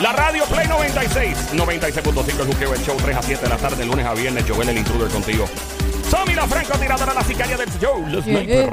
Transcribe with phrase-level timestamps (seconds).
[0.00, 3.84] La radio Play 96, 96.5 el juqueo, el show 3 a 7 de la tarde,
[3.84, 5.44] lunes a viernes, Joel el intruder contigo.
[6.08, 8.72] Somi la franco tiradora la sicaria del show, los sniper,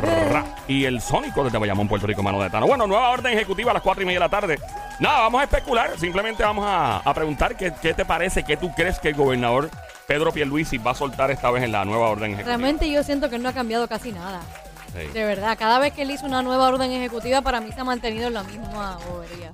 [0.69, 2.65] y el sónico desde Bayamón, Puerto Rico, mano de Tano.
[2.65, 4.57] Bueno, nueva orden ejecutiva a las 4 y media de la tarde.
[4.99, 8.71] Nada, vamos a especular, simplemente vamos a, a preguntar qué, qué te parece, qué tú
[8.73, 9.69] crees que el gobernador
[10.07, 12.55] Pedro Pierluisi va a soltar esta vez en la nueva orden ejecutiva.
[12.55, 14.39] Realmente yo siento que él no ha cambiado casi nada.
[15.13, 17.83] De verdad, cada vez que él hizo una nueva orden ejecutiva, para mí se ha
[17.83, 19.51] mantenido en la misma bobería.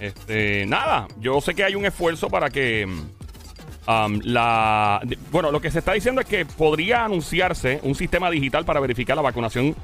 [0.00, 5.00] Este, nada, yo sé que hay un esfuerzo para que um, la...
[5.30, 9.16] Bueno, lo que se está diciendo es que podría anunciarse un sistema digital para verificar
[9.16, 9.74] la vacunación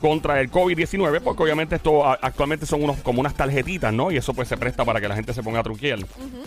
[0.00, 4.10] contra el COVID-19, porque obviamente esto a- actualmente son unos como unas tarjetitas, ¿no?
[4.10, 5.98] Y eso pues se presta para que la gente se ponga a truquear.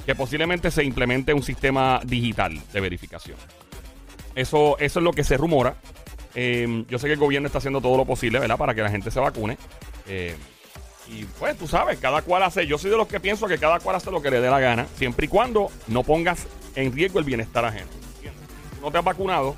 [0.08, 3.38] Que posiblemente se implemente un sistema digital de verificación.
[4.33, 5.75] Eso, eso es lo que se rumora.
[6.35, 8.57] Eh, yo sé que el gobierno está haciendo todo lo posible, ¿verdad?
[8.57, 9.57] Para que la gente se vacune.
[10.07, 10.35] Eh,
[11.07, 12.65] y pues tú sabes, cada cual hace.
[12.65, 14.59] Yo soy de los que pienso que cada cual hace lo que le dé la
[14.59, 17.88] gana, siempre y cuando no pongas en riesgo el bienestar ajeno.
[18.21, 19.55] Si no te has vacunado,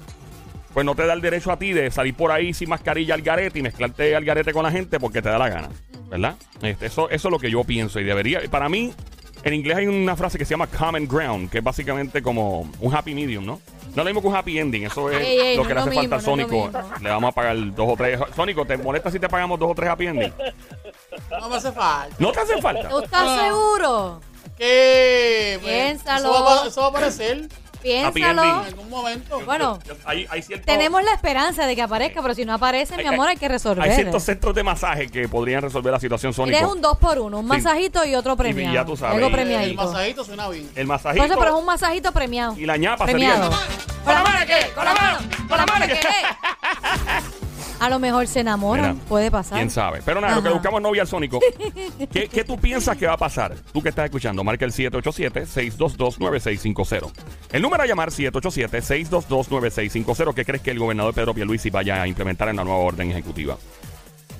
[0.73, 3.21] pues no te da el derecho a ti de salir por ahí sin mascarilla al
[3.21, 5.69] garete y mezclarte al garete con la gente porque te da la gana,
[6.09, 6.35] ¿verdad?
[6.61, 8.41] Este, eso, eso es lo que yo pienso y debería.
[8.49, 8.93] Para mí,
[9.43, 12.93] en inglés hay una frase que se llama common ground, que es básicamente como un
[12.93, 13.61] happy medium, ¿no?
[13.93, 15.79] No lo mismo que un happy ending, eso es Ey, ey, lo no que le
[15.79, 16.79] es hace lo falta al mismo, no es lo Sónico.
[16.79, 16.97] mismo.
[17.03, 18.19] Le vamos a pagar dos o tres.
[18.35, 20.33] Sónico, ¿te molesta si te pagamos dos o tres happy ending?
[21.39, 22.15] No me hace falta.
[22.19, 22.89] ¿No te hace falta?
[22.89, 24.21] ¿Tú estás seguro?
[24.57, 25.59] ¿Qué?
[25.63, 26.29] Piénsalo.
[26.33, 27.47] Eso va, a- eso va a aparecer
[27.85, 28.43] Piénsalo.
[28.43, 28.59] ending.
[28.59, 29.41] en algún momento.
[29.45, 33.05] Bueno, Hay, hay ciertos- tenemos la esperanza de que aparezca, pero si no aparece, mi
[33.05, 33.83] amor, hay que resolver.
[33.83, 36.65] Hay ciertos centros de masaje que podrían resolver la situación Mira, Sónico.
[36.65, 37.49] es un dos por uno, un Sí.
[37.49, 38.73] masajito y otro premiado.
[38.73, 39.15] ya tú sabes.
[39.23, 40.69] Algo Y- el masajito suena bien.
[40.75, 41.23] El masajito.
[41.25, 42.55] eso, pero es un masajito premiado.
[42.57, 43.51] Y la ñapa premiado.
[43.51, 43.67] sería.
[44.03, 44.71] ¿Con la mano qué?
[44.73, 45.17] ¿Con la mano?
[45.47, 45.99] ¿Con la mano qué?
[47.79, 49.57] A lo mejor se enamoran, Mira, puede pasar.
[49.57, 50.01] ¿Quién sabe?
[50.05, 51.39] Pero nada, lo que buscamos es novia al Sónico.
[52.11, 53.55] ¿Qué, qué tú piensas que va a pasar?
[53.73, 57.11] Tú que estás escuchando, marca el 787-622-9650.
[57.51, 60.33] El número a llamar 787-622-9650.
[60.33, 63.57] ¿Qué crees que el gobernador Pedro Pierluisi vaya a implementar en la nueva orden ejecutiva?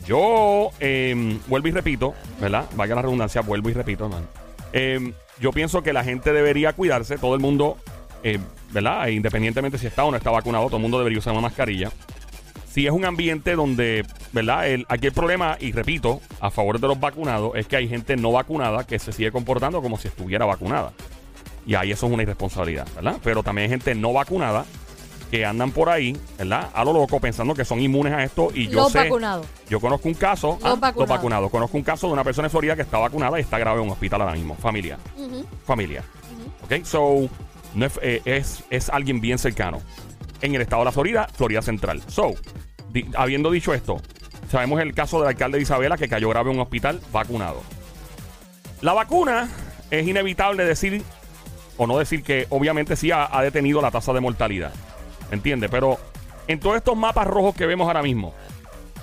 [0.06, 2.66] Yo eh, vuelvo y repito, ¿verdad?
[2.76, 4.28] Vaya la redundancia, vuelvo y repito, hermano.
[4.72, 7.78] Eh, yo pienso que la gente debería cuidarse, todo el mundo,
[8.24, 8.40] eh,
[8.72, 9.08] ¿verdad?
[9.08, 11.92] Independientemente si está o no está vacunado, todo el mundo debería usar una mascarilla.
[12.76, 14.68] Si es un ambiente donde, ¿verdad?
[14.68, 18.18] El, aquí el problema, y repito, a favor de los vacunados, es que hay gente
[18.18, 20.92] no vacunada que se sigue comportando como si estuviera vacunada.
[21.66, 23.16] Y ahí eso es una irresponsabilidad, ¿verdad?
[23.24, 24.66] Pero también hay gente no vacunada
[25.32, 26.70] que andan por ahí, ¿verdad?
[26.74, 29.06] A lo loco pensando que son inmunes a esto y yo Los sé...
[29.06, 29.48] vacunados.
[29.70, 31.08] Yo conozco un caso, Los vacunados.
[31.08, 31.52] vacunados.
[31.52, 33.86] Conozco un caso de una persona en Florida que está vacunada y está grave en
[33.86, 34.54] un hospital ahora mismo.
[34.56, 34.98] Familia.
[35.66, 36.04] Familia.
[36.66, 36.84] ¿Ok?
[36.84, 37.30] So,
[37.74, 39.80] no es, eh, es, es alguien bien cercano.
[40.42, 42.04] En el estado de la Florida, Florida Central.
[42.08, 42.36] So,
[43.16, 44.02] habiendo dicho esto,
[44.50, 47.62] sabemos el caso del alcalde de Isabela que cayó grave en un hospital vacunado.
[48.82, 49.50] La vacuna
[49.92, 51.04] es inevitable decir,
[51.78, 54.74] o no decir que obviamente sí ha, ha detenido la tasa de mortalidad.
[55.32, 55.70] ¿Entiendes?
[55.72, 55.98] Pero
[56.48, 58.34] en todos estos mapas rojos que vemos ahora mismo,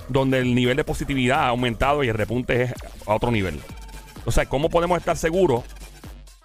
[0.07, 2.73] donde el nivel de positividad ha aumentado y el repunte es
[3.05, 3.59] a otro nivel.
[4.25, 5.63] O sea, ¿cómo podemos estar seguros?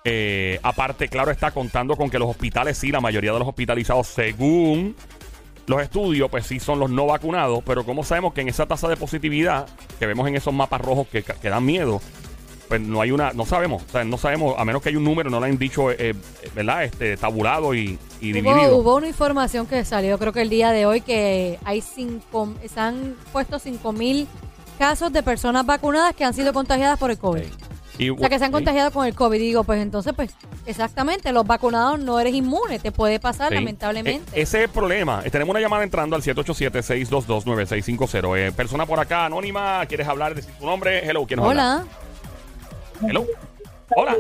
[0.05, 4.07] Eh, aparte, claro, está contando con que los hospitales, sí, la mayoría de los hospitalizados,
[4.07, 4.97] según
[5.69, 8.89] los estudios, pues sí son los no vacunados, pero ¿cómo sabemos que en esa tasa
[8.89, 9.67] de positividad
[9.99, 12.01] que vemos en esos mapas rojos que, que dan miedo,
[12.69, 15.05] pues no hay una, no sabemos, o sea, no sabemos, a menos que hay un
[15.05, 16.15] número, no lo han dicho, eh, eh,
[16.55, 16.85] ¿verdad?
[16.85, 18.77] Este, tabulado y, y dividido.
[18.77, 22.55] Hubo, hubo una información que salió, creo que el día de hoy, que hay cinco,
[22.67, 24.29] se han puesto 5 mil
[24.79, 27.43] casos de personas vacunadas que han sido contagiadas por el COVID.
[27.43, 27.68] Sí.
[27.99, 28.55] Y, O sea, que se han sí.
[28.55, 29.39] contagiado con el COVID.
[29.41, 30.31] Y digo, pues entonces, pues,
[30.67, 33.55] exactamente, los vacunados no eres inmune, te puede pasar, Sí.
[33.57, 34.39] lamentablemente.
[34.39, 35.23] Eh, ese es el problema.
[35.25, 38.37] Eh, tenemos una llamada entrando al 787-622-9650.
[38.39, 40.35] Eh, persona por acá, anónima, ¿quieres hablar?
[40.35, 41.05] Decir tu nombre.
[41.09, 41.85] Hello, ¿quién nos habla?
[43.03, 43.11] Hola.
[43.11, 43.27] Hello.
[43.97, 44.17] Hola.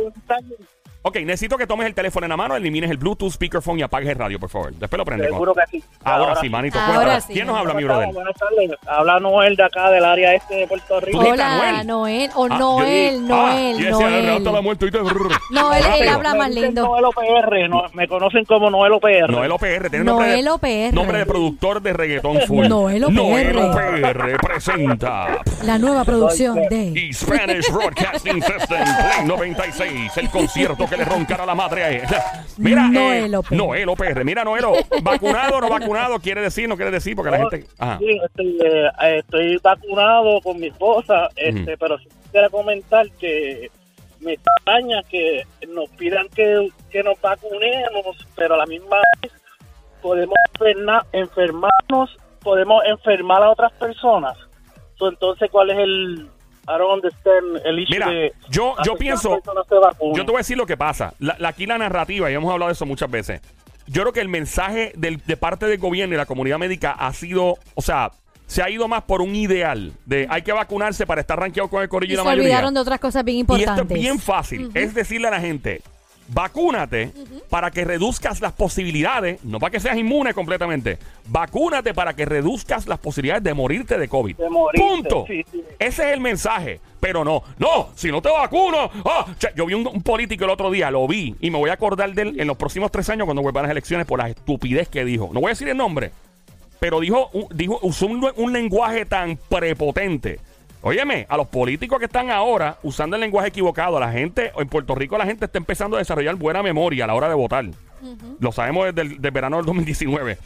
[1.00, 4.10] Ok, necesito que tomes el teléfono en la mano, elimines el Bluetooth, speakerphone y apagues
[4.10, 4.72] el radio, por favor.
[4.75, 5.32] Después lo prendemos.
[5.36, 5.84] Seguro que sí.
[6.03, 6.78] Ahora, sí, manito.
[6.78, 7.20] Ahora cuéntame.
[7.20, 7.32] sí.
[7.34, 8.14] ¿Quién nos habla, mi ¿Cómo brother?
[8.14, 8.70] Buenas tardes.
[8.86, 11.19] Habla Noel de acá del área este de Puerto Rico.
[11.19, 11.86] ¿Tú dijiste Hola, Noel?
[11.86, 12.31] Noel.
[12.34, 14.44] O Ah, Noel, yo- Noel, ah, yo decía, Noel.
[14.44, 14.98] la muerte, ¿oíste?
[15.53, 16.83] Noel, él habla más lindo.
[16.83, 19.30] Noel OPR, no, me conocen como Noel OPR.
[19.30, 20.94] Noel OPR, tiene nombre Noel de, OPR.
[20.94, 22.66] nombre de productor de reggaetón full.
[22.68, 23.12] Noel OPR.
[23.15, 27.09] Noel OPR presenta La nueva producción de...
[27.15, 32.03] Spanish Broadcasting System Play 96, el concierto que le roncará la madre a él.
[32.57, 33.39] Mira, Noel eh.
[33.51, 34.25] Noel OPR.
[34.25, 37.67] Mira, Noelo, vacunado o no vacunado, quiere decir, no quiere decir, porque la gente.
[37.79, 37.99] Ajá.
[37.99, 41.79] Sí, estoy, eh, estoy vacunado con mi esposa, este, Ujú.
[41.79, 43.71] pero sí quisiera comentar que
[44.21, 49.33] me extraña que nos pidan que, que nos vacunemos, pero a la misma vez
[50.03, 54.37] podemos enferma- enfermarnos, podemos enfermar a otras personas.
[54.97, 56.29] So, entonces, ¿cuál es el
[57.65, 59.41] el issue Mira, de yo- yo pienso-.
[60.15, 61.15] Yo te voy a decir lo que pasa.
[61.18, 63.41] La, la- aquí la narrativa, y hemos hablado de eso muchas veces.
[63.86, 67.12] Yo creo que el mensaje del- de parte del gobierno y la comunidad médica ha
[67.12, 68.10] sido, o sea,
[68.47, 71.82] se ha ido más por un ideal de hay que vacunarse para estar rankeado con
[71.82, 72.44] el corillo Y y la se mayoría.
[72.50, 73.82] olvidaron de otras cosas bien Y importantes.
[73.82, 74.70] esto es bien fácil.
[74.74, 75.82] Es decirle a la gente,
[76.28, 77.10] vacúnate
[77.48, 82.86] para que reduzcas las posibilidades, no para que seas inmune completamente, vacúnate para que reduzcas
[82.86, 84.36] las posibilidades de morirte de COVID.
[84.36, 85.25] De morirte, Punto.
[85.27, 85.63] sí, sí.
[85.78, 86.80] Ese es el mensaje.
[87.01, 88.91] Pero no, no, si no te vacuno.
[89.39, 91.75] che, yo vi un, un político el otro día, lo vi, y me voy a
[91.75, 94.89] acordar de él en los próximos tres años cuando vuelvan las elecciones por la estupidez
[94.89, 95.30] que dijo.
[95.33, 96.10] No voy a decir el nombre,
[96.80, 100.41] pero dijo, dijo usó un, un lenguaje tan prepotente.
[100.89, 104.69] Óyeme, a los políticos que están ahora usando el lenguaje equivocado, a la gente, en
[104.69, 107.67] Puerto Rico la gente está empezando a desarrollar buena memoria a la hora de votar.
[108.41, 110.39] Lo sabemos desde el del verano del 2019.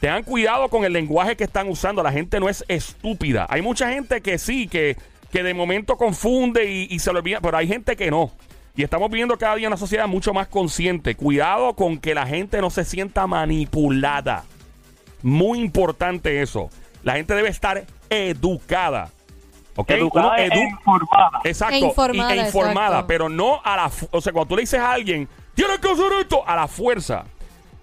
[0.00, 2.02] Tengan cuidado con el lenguaje que están usando.
[2.02, 3.46] La gente no es estúpida.
[3.48, 4.96] Hay mucha gente que sí, que,
[5.30, 8.32] que de momento confunde y, y se lo olvida, pero hay gente que no.
[8.74, 11.14] Y estamos viviendo cada día una sociedad mucho más consciente.
[11.14, 14.42] Cuidado con que la gente no se sienta manipulada.
[15.22, 16.68] Muy importante eso.
[17.04, 19.12] La gente debe estar educada.
[19.76, 19.90] ¿Ok?
[19.90, 21.40] Educada Uno e edu- informada.
[21.44, 21.74] Exacto.
[21.74, 23.06] E informada, y, e informada, exacto.
[23.08, 23.90] pero no a la.
[24.10, 27.24] O sea, cuando tú le dices a alguien, tienes que hacer esto, a la fuerza,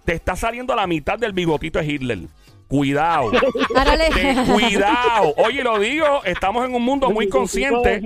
[0.05, 2.19] te está saliendo a la mitad del bigotito de Hitler.
[2.67, 3.31] Cuidado.
[4.13, 5.33] Ten cuidado.
[5.35, 8.01] Oye, lo digo, estamos en un mundo muy consciente.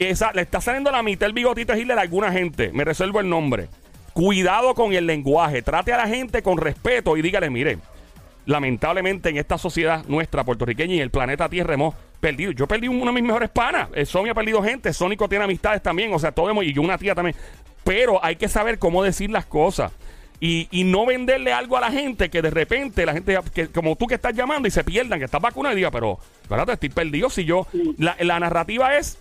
[0.00, 2.70] Esa, le está saliendo a la mitad el bigotito de Hitler a alguna gente.
[2.72, 3.68] Me reservo el nombre.
[4.12, 5.62] Cuidado con el lenguaje.
[5.62, 7.78] Trate a la gente con respeto y dígale, mire,
[8.46, 12.52] lamentablemente en esta sociedad nuestra puertorriqueña y el planeta Tierra hemos perdido.
[12.52, 13.88] Yo perdí uno de mis mejores panas.
[13.94, 14.92] Eh, Sonia ha perdido gente.
[14.92, 16.12] Sónico tiene amistades también.
[16.14, 17.36] O sea, todo hemos, y yo una tía también.
[17.82, 19.92] Pero hay que saber cómo decir las cosas.
[20.38, 23.96] Y, y no venderle algo a la gente que de repente la gente, que, como
[23.96, 26.88] tú que estás llamando y se pierdan, que estás vacunado y diga, pero, espérate, estoy
[26.88, 27.28] perdido.
[27.28, 27.66] Si yo,
[27.98, 29.18] la, la narrativa es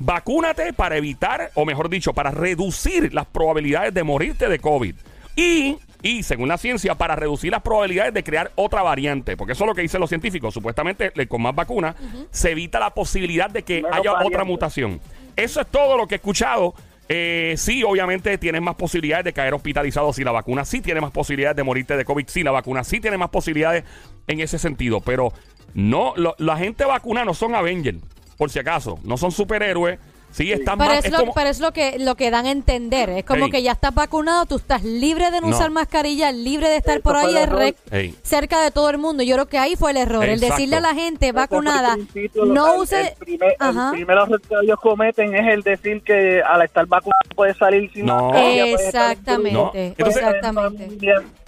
[0.00, 4.94] vacúnate para evitar, o mejor dicho, para reducir las probabilidades de morirte de COVID.
[5.36, 9.36] Y, y según la ciencia, para reducir las probabilidades de crear otra variante.
[9.36, 10.54] Porque eso es lo que dicen los científicos.
[10.54, 11.96] Supuestamente, con más vacunas,
[12.30, 15.00] se evita la posibilidad de que Menos haya otra mutación.
[15.36, 16.74] Eso es todo lo que he escuchado.
[17.10, 21.10] Eh, sí, obviamente tienes más posibilidades de caer hospitalizado si la vacuna sí tiene más
[21.10, 23.84] posibilidades de morirte de COVID si la vacuna sí tiene más posibilidades
[24.26, 25.00] en ese sentido.
[25.00, 25.32] Pero
[25.74, 27.98] no, lo- la gente vacuna no son Avengers,
[28.36, 28.98] por si acaso.
[29.04, 29.98] No son superhéroes.
[30.30, 30.98] Sí, están Pero más.
[31.00, 33.08] es, es lo, como- pero es lo que lo que dan a entender.
[33.10, 33.50] Es como Ey.
[33.50, 35.56] que ya estás vacunado, tú estás libre de no, No.
[35.56, 39.22] usar mascarilla, libre de estar Eso por ahí el cerca de todo el mundo.
[39.22, 40.24] Yo creo que ahí fue el error.
[40.24, 41.96] El decirle a la gente vacunada,
[42.34, 43.00] no el- use...
[43.00, 43.86] El primer, Ajá.
[43.88, 47.90] el primer error que ellos cometen es el decir que al estar vacunado puede salir
[47.92, 48.26] sin No.
[48.30, 49.72] mascarilla, Exactamente, No.
[49.74, 50.88] Entonces- exactamente.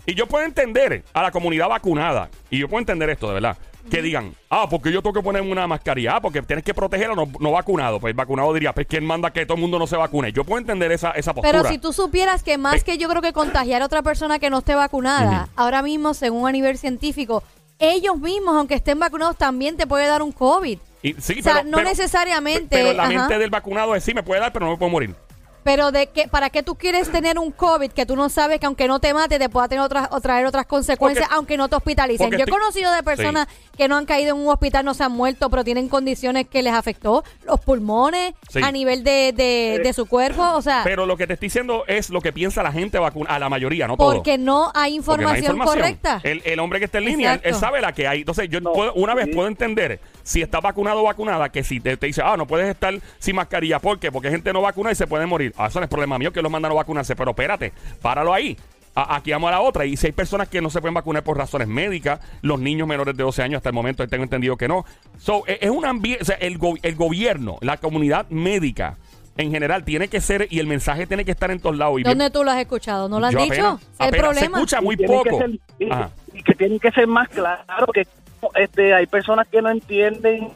[0.07, 3.57] Y yo puedo entender a la comunidad vacunada, y yo puedo entender esto, de verdad,
[3.89, 7.11] que digan, ah, porque yo tengo que ponerme una mascarilla, ah, porque tienes que proteger
[7.11, 8.01] a los no vacunados.
[8.01, 10.33] Pues el vacunado diría, pues ¿quién manda que todo el mundo no se vacune?
[10.33, 11.53] Yo puedo entender esa, esa postura.
[11.63, 14.51] Pero si tú supieras que más que yo creo que contagiar a otra persona que
[14.51, 17.43] no esté vacunada, ahora mismo, según a nivel científico,
[17.79, 20.79] ellos mismos, aunque estén vacunados, también te puede dar un COVID.
[21.03, 23.13] Y- sí, o sea, pero- no pero- necesariamente, Pero la ajá.
[23.13, 25.15] mente del vacunado es sí, me puede dar, pero no me puedo morir.
[25.63, 28.67] Pero de que, ¿para qué tú quieres tener un COVID que tú no sabes que
[28.67, 31.69] aunque no te mate te pueda tener otras, o traer otras consecuencias, Porque- aunque no
[31.69, 32.31] te hospitalicen?
[32.31, 33.47] Yo he conocido de personas
[33.77, 36.63] que no han caído en un hospital, no se han muerto, pero tienen condiciones que
[36.63, 38.61] les afectó los pulmones Sí.
[38.63, 41.85] a nivel de, de, de su cuerpo, o sea, Pero lo que te estoy diciendo
[41.87, 44.15] es lo que piensa la gente vacuna, a la mayoría, no todo.
[44.15, 46.21] porque no hay Porque no hay información, correcta.
[46.23, 48.21] El, el hombre que está en línea, él, sabe la que hay.
[48.21, 49.33] Entonces, yo No, puedo- una vez sí.
[49.35, 50.01] puedo entender
[50.31, 53.35] si está vacunado o vacunada, que si te, te dice, ah, no puedes estar sin
[53.35, 53.81] mascarilla.
[53.81, 54.13] ¿Por qué?
[54.13, 55.53] Porque gente no vacuna y se puede morir.
[55.57, 57.17] Ah, eso no es problema mío que los mandan a no vacunarse.
[57.17, 58.57] Pero espérate, páralo ahí.
[58.95, 59.85] A- aquí vamos a la otra.
[59.87, 63.17] Y si hay personas que no se pueden vacunar por razones médicas, los niños menores
[63.17, 64.85] de 12 años, hasta el momento tengo entendido que no.
[65.19, 68.99] So, e- es un ambiente, o sea, el, go- el gobierno, la comunidad médica
[69.37, 71.95] en general tiene que ser, y el mensaje tiene que estar en todos lados.
[72.01, 73.09] Y bien- ¿Dónde tú lo has escuchado?
[73.09, 73.53] ¿No lo han yo dicho?
[73.55, 74.57] apenas- el apenas problema.
[74.59, 75.39] Se escucha muy que poco.
[75.39, 78.07] ser- y, y que tienen que ser más claro que
[78.55, 80.49] este hay personas que no entienden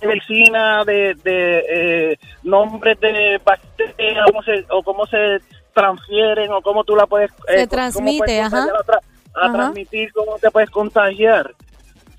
[0.00, 1.64] de medicina de, de
[2.12, 5.38] eh, nombres de bacterias cómo se, o cómo se
[5.74, 8.64] transfieren o cómo tú la puedes Se eh, cómo transmite, puedes ajá.
[8.64, 9.00] a, tra-
[9.34, 9.52] a Ajá.
[9.52, 11.52] transmitir cómo te puedes contagiar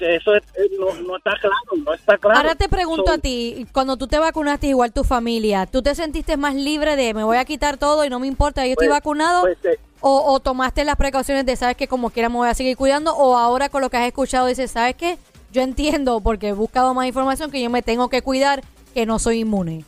[0.01, 1.55] que eso es- eh, no, no está claro
[1.86, 5.03] no está claro Ahora te pregunto So, a ti, cuando tú te vacunaste igual tu
[5.03, 8.25] familia, ¿tú te sentiste más libre de me voy a quitar todo y no me
[8.27, 9.41] importa, yo estoy Pues- vacunado?
[9.41, 12.55] pues, eh, o, o tomaste las precauciones de, sabes que como quiera me voy a
[12.55, 13.15] seguir cuidando?
[13.15, 15.20] ¿O ahora con lo que has escuchado dices, sabes que
[15.51, 18.63] yo entiendo porque he buscado más información que yo me tengo que cuidar,
[18.96, 19.86] que no soy inmune?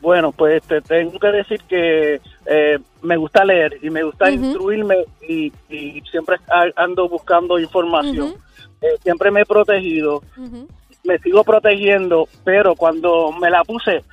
[0.00, 4.96] Bueno, pues te tengo que decir que eh, me gusta leer y me gusta instruirme
[5.28, 6.36] y, y siempre
[6.76, 8.34] ando buscando información.
[8.82, 10.66] Eh, siempre me he protegido Ujú.
[11.04, 14.04] me sigo protegiendo, pero cuando me la puse,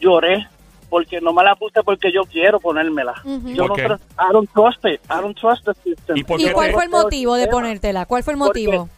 [0.00, 0.46] lloré
[0.88, 3.14] porque no me la puse porque yo quiero ponérmela.
[3.24, 3.48] Ujú.
[3.50, 3.86] Yo no ¿Por qué?
[3.88, 5.00] tr- I don't trust it.
[5.10, 6.16] I don't trust the system.
[6.16, 8.06] ¿Y por ¿Y cuál te- fue el motivo de Porque- ponértela?
[8.06, 8.88] ¿Cuál fue el Porque- motivo?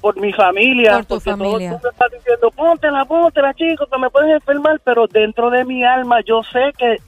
[0.00, 0.92] Por mi familia.
[0.96, 1.50] Por tu porque familia.
[1.50, 5.64] Todo el mundo está diciendo, póntela, póntela, chicos, que me pueden enfermar, pero dentro de
[5.64, 6.98] mi alma yo sé que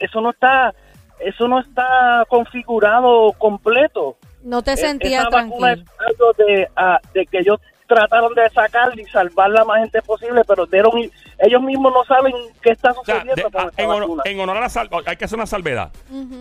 [0.00, 0.74] eso no está
[1.20, 4.16] eso no está configurado completo.
[4.42, 5.92] No te E- sentías esa vacuna tranquilo.
[5.98, 10.00] es algo de, ah, de que ellos trataron de sacar y salvar la más gente
[10.02, 10.92] posible, pero dieron,
[11.40, 12.32] ellos mismos no saben
[12.62, 14.68] qué está O sea, sucediendo de- con ah, esta en, honor, en honor a la
[14.68, 15.90] salvedad, hay que hacer una salvedad.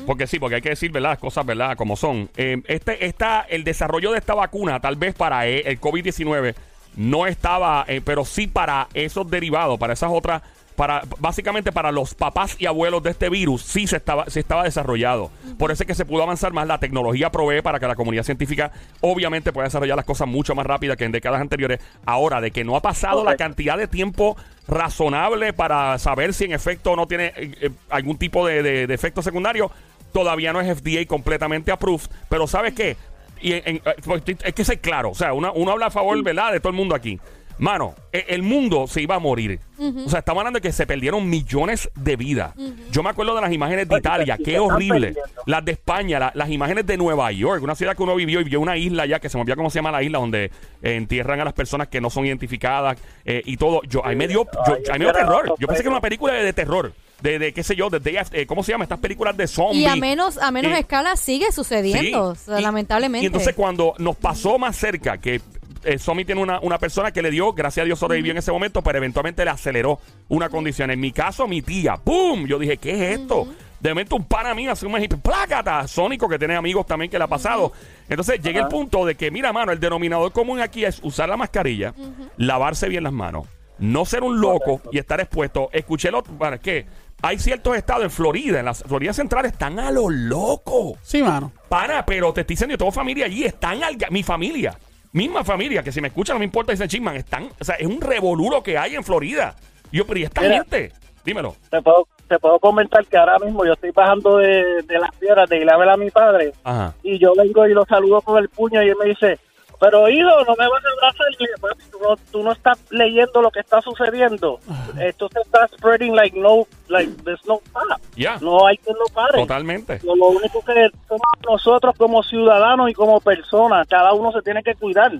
[0.06, 1.10] Porque sí, porque hay que decir, ¿verdad?
[1.12, 1.76] Las cosas, ¿verdad?
[1.76, 2.30] Como son.
[2.38, 6.54] Eh, este, esta, el desarrollo de esta vacuna, tal vez para eh, el COVID-19,
[6.98, 10.44] no estaba, eh, pero sí para esos derivados, para esas otras,
[10.80, 14.64] para básicamente para los papás y abuelos de este virus, sí se estaba, se estaba
[14.64, 15.30] desarrollado.
[15.58, 16.68] Por eso es que se pudo avanzar más.
[16.68, 18.72] La tecnología provee para que la comunidad científica,
[19.02, 21.82] obviamente, pueda desarrollar las cosas mucho más rápidas que en décadas anteriores.
[22.06, 24.38] Ahora, de que no ha pasado la cantidad de tiempo
[24.70, 28.94] razonable para saber si en efecto no tiene eh, eh, algún tipo de, de- de
[28.94, 29.70] efecto secundario.
[30.14, 32.08] Todavía no es FDA completamente approved.
[32.30, 32.96] Pero ¿sabes qué?
[33.42, 35.10] Y en- en- eh, pues, es que ser claro.
[35.12, 36.54] O sea, uno, uno habla a favor, ¿verdad?
[36.54, 37.20] De todo el mundo aquí.
[37.60, 39.60] Mano, e- el mundo se iba a morir.
[39.78, 42.54] O sea, estamos hablando de que se perdieron millones de vidas.
[42.92, 45.14] Yo me acuerdo de las imágenes de Italia, qué horrible.
[45.46, 48.46] Las de España, la- las imágenes de Nueva York, una ciudad que uno vivió y
[48.46, 50.52] vio una isla ya que se me olvidó cómo se llama la isla, donde eh,
[50.96, 53.82] entierran a las personas que no son identificadas eh, y todo.
[53.84, 55.56] Yo, ahí me dio, yo, Ay, ahí me dio era terror.
[55.60, 56.94] Yo pensé que era una película de, de terror.
[57.22, 58.86] De, de, qué sé yo, de Day After- eh, ¿cómo se llama?
[58.86, 59.82] Estas películas de zombies.
[59.84, 62.42] Y a menos, a menos Eh, escala sigue sucediendo, Sí.
[62.42, 63.24] o sea, Y- lamentablemente.
[63.24, 65.42] Y entonces cuando nos pasó más cerca, que
[65.84, 68.52] eh, Somi tiene una, una persona que le dio, gracias a Dios sobrevivió en ese
[68.52, 70.92] momento, pero eventualmente le aceleró una condición.
[70.92, 72.46] En mi caso, mi tía, ¡pum!
[72.46, 73.48] Yo dije, ¿qué es esto?
[73.80, 77.18] De momento un pana mío hace un mes plácata, Sónico, que tiene amigos también que
[77.18, 77.72] le ha pasado.
[78.10, 81.38] Entonces llegué al punto de que, mira, mano, el denominador común aquí es usar la
[81.38, 81.94] mascarilla,
[82.36, 85.70] lavarse bien las manos, no ser un loco y estar expuesto.
[85.72, 86.86] Escuché lo, bueno, es que
[87.22, 90.98] hay ciertos estados en Florida, en la Florida Central, están a lo loco.
[91.02, 91.54] Sí, mano.
[91.70, 94.78] Pana, pero te estoy diciendo, yo tengo familia allí, están al mi familia,
[95.12, 97.88] misma familia, que si me escuchan no me importa, dicen Chisman, están, o sea, es
[97.88, 99.56] un revoluro que hay en Florida.
[99.92, 100.56] Yo, pero ¿y esta Mira.
[100.58, 100.92] gente?
[101.26, 101.56] Dímelo.
[101.70, 105.50] Te puedo, te puedo comentar que ahora mismo yo estoy bajando de, de las piedras
[105.50, 106.94] de ir a ver a mi padre Ajá.
[107.04, 109.38] y yo vengo y lo saludo con el puño y él me dice,
[109.80, 113.50] pero hijo, no me vas a dije, "Papi, tú no, tú no estás leyendo lo
[113.50, 114.60] que está sucediendo.
[115.00, 118.00] Esto se está spreading like no, like there's no stop.
[118.16, 118.38] Ya.
[118.42, 119.40] No hay quien lo pare.
[119.40, 120.00] Totalmente.
[120.04, 124.62] Lo, lo único que somos nosotros como ciudadanos y como personas, cada uno se tiene
[124.64, 125.14] que cuidar.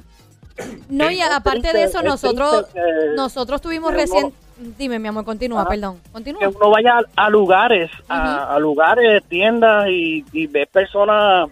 [0.90, 2.82] no, y aparte triste, de eso, es nosotros, que-
[3.16, 4.34] nosotros tuvimos que recién...
[4.78, 5.70] Dime, mi amor, continúa, Ajá.
[5.70, 6.02] perdón.
[6.04, 6.50] que Continúa.
[6.50, 11.50] uno vaya a, a lugares, a, a lugares, tiendas y, y ve personas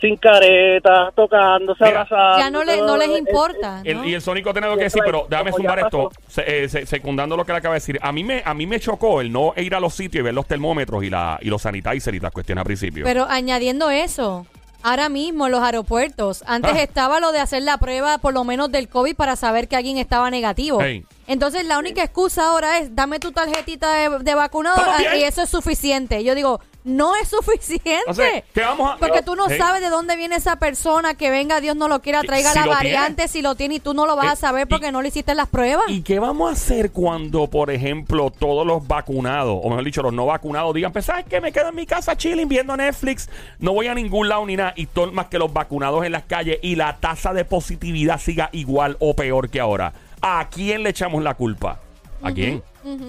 [0.00, 2.02] sin caretas, tocándose, Mira.
[2.02, 2.38] abrazando.
[2.38, 4.04] Ya no, le, no les importa, El- ¿no?
[4.04, 7.36] y el Sónico tiene algo que decir, pero déjame sumar esto, se- eh, se- secundando
[7.36, 7.98] lo que le acaba de decir.
[8.02, 10.34] A mí me, a mí me chocó el no ir a los sitios y ver
[10.34, 13.04] los termómetros y, la, y los sanitizers y las cuestiones al principio.
[13.04, 14.46] Pero añadiendo eso,
[14.82, 16.82] ahora mismo en los aeropuertos, antes Ah.
[16.82, 19.98] estaba lo de hacer la prueba por lo menos del COVID para saber que alguien
[19.98, 20.78] estaba negativo.
[20.82, 21.04] Hey.
[21.26, 25.42] Entonces la única excusa ahora es dame tu tarjetita de, de vacunado ah, y eso
[25.42, 26.22] es suficiente.
[26.22, 28.00] Yo digo, no es suficiente.
[28.06, 31.30] O sea, ¿qué vamos a- Porque tú no sabes de dónde viene esa persona que
[31.30, 34.06] venga, Dios no lo quiera, traiga Si la variante, si lo tiene y tú no
[34.06, 35.86] lo vas Eh, a saber porque y- no le hiciste las pruebas.
[35.88, 40.12] ¿Y qué vamos a hacer cuando, por ejemplo, todos los vacunados, o mejor dicho, los
[40.12, 41.40] no vacunados, digan, pues, ¿sabes qué?
[41.40, 43.28] Me quedo en mi casa chilling viendo Netflix,
[43.58, 46.22] no voy a ningún lado ni nada, y todo más que los vacunados en las
[46.22, 49.92] calles, y la tasa de positividad siga igual o peor que ahora.
[50.20, 51.78] ¿A quién le echamos la culpa?
[52.22, 52.62] ¿A quién?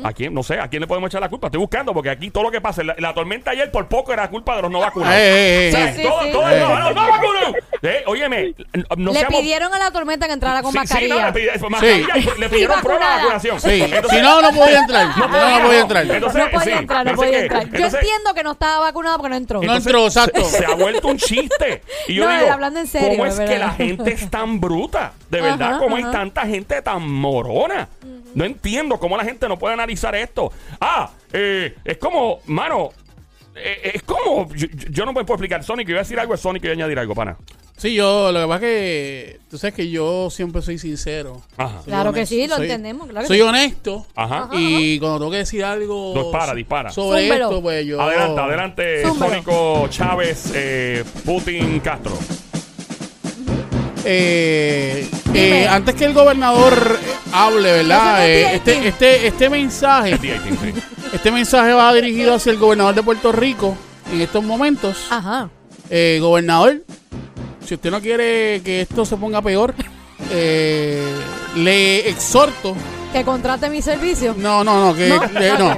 [0.04, 0.34] ¿A quién?
[0.34, 1.48] No sé, ¿a quién le podemos echar la culpa?
[1.48, 4.30] Estoy buscando, porque aquí todo lo que pasa, la, la tormenta ayer por poco era
[4.30, 5.16] culpa de los no vacunados.
[5.18, 5.94] Eh, eh, O sea.
[5.96, 6.32] Sí, todo, sí.
[6.32, 7.56] todo- no, no, no vacunados.
[7.84, 8.56] Eh, óyeme,
[8.98, 11.16] no le seamos- pidieron a la tormenta que entrara con Sí, sí, mascarilla.
[11.16, 13.62] no, le pidieron, mascarilla y le pidieron prueba de vacunación.
[13.62, 15.18] Sí, Entonces- si no, no podía entrar.
[15.18, 16.12] No, no podía entrar.
[16.12, 17.64] Entonces, no podía sí, entrar, no podía entrar.
[17.70, 19.62] Yo Entonces, entiendo que no estaba vacunado porque no entró.
[19.62, 20.44] No entró, exacto.
[20.46, 21.84] Se, ha vuelto un chiste.
[22.08, 25.14] Y yo No, digo, hablando en serio, ¿cómo es que la gente es tan bruta?
[25.30, 27.90] De verdad, ¿cómo hay tanta gente tan morona?
[28.34, 30.52] No entiendo cómo la gente no puede analizar esto.
[30.80, 32.90] Ah, eh, es como, mano,
[33.56, 35.64] eh, es como, yo, yo no me puedo explicar.
[35.64, 37.38] Sonic, yo iba a decir algo, es Sonic, yo iba a añadir algo, pana.
[37.78, 41.44] Sí, yo, lo que pasa es que tú sabes que yo siempre soy sincero.
[41.58, 41.76] Ajá.
[41.84, 43.44] Soy Claro que sí, lo soy- entendemos, claro que soy sí.
[43.44, 44.08] honesto.
[44.16, 44.50] Ajá.
[44.54, 46.90] Y cuando tengo que decir algo Dispara, dispara.
[46.90, 48.02] sobre esto, pues yo.
[48.02, 49.32] Adelante, adelante, Zúmbalo.
[49.32, 52.18] Sónico Chávez, eh, Putin Castro.
[54.06, 57.00] Eh, eh, antes que el gobernador
[57.32, 58.27] hable, ¿verdad?
[58.27, 60.74] Eh, es este, este, este mensaje, D18, sí.
[61.13, 63.77] este mensaje va dirigido hacia el gobernador de Puerto Rico
[64.12, 65.08] en estos momentos.
[65.10, 65.50] Ajá.
[65.89, 66.84] Eh, gobernador,
[67.66, 69.74] si usted no quiere que esto se ponga peor,
[70.32, 71.04] eh,
[71.56, 72.75] le exhorto.
[73.13, 74.36] Que contrate mi servicio.
[74.38, 75.24] No, no, no, que ¿No?
[75.24, 75.77] eh, no.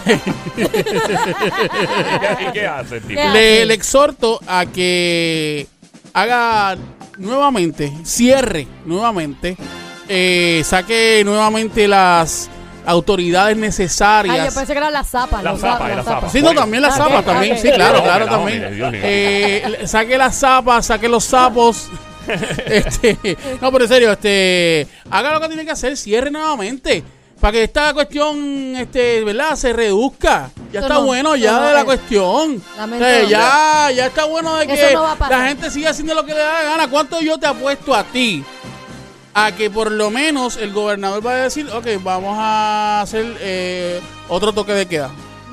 [2.48, 3.20] ¿Y qué hace tipo?
[3.20, 3.28] ¿Qué?
[3.28, 5.66] le, le exhorto a que
[6.12, 6.76] haga
[7.20, 9.56] nuevamente, cierre nuevamente,
[10.08, 12.48] eh, saque nuevamente las
[12.86, 14.54] autoridades Ay, yo necesarias.
[14.54, 15.42] pensé que era la zapa.
[15.42, 16.16] La los zapa, zap- la los zapa.
[16.16, 16.32] zapas.
[16.32, 17.58] Sí, no, también las zapas, también.
[17.58, 18.62] Sí, claro, claro, también.
[18.94, 21.88] Eh, saque las zapas, saque los sapos.
[22.66, 23.16] este,
[23.60, 27.02] no, pero en serio, este, haga lo que tiene que hacer, cierre nuevamente.
[27.40, 29.56] Para que esta cuestión, este, ¿verdad?
[29.56, 30.50] Se reduzca.
[30.72, 31.84] Ya Eso está no, bueno ya no de la es.
[31.84, 32.62] cuestión.
[32.78, 36.32] O sea, ya, ya está bueno de que no la gente siga haciendo lo que
[36.34, 36.88] le da la gana.
[36.88, 38.44] ¿Cuánto yo te apuesto a ti?
[39.32, 44.00] A que por lo menos el gobernador va a decir, ok, vamos a hacer eh,
[44.28, 45.10] otro toque de queda.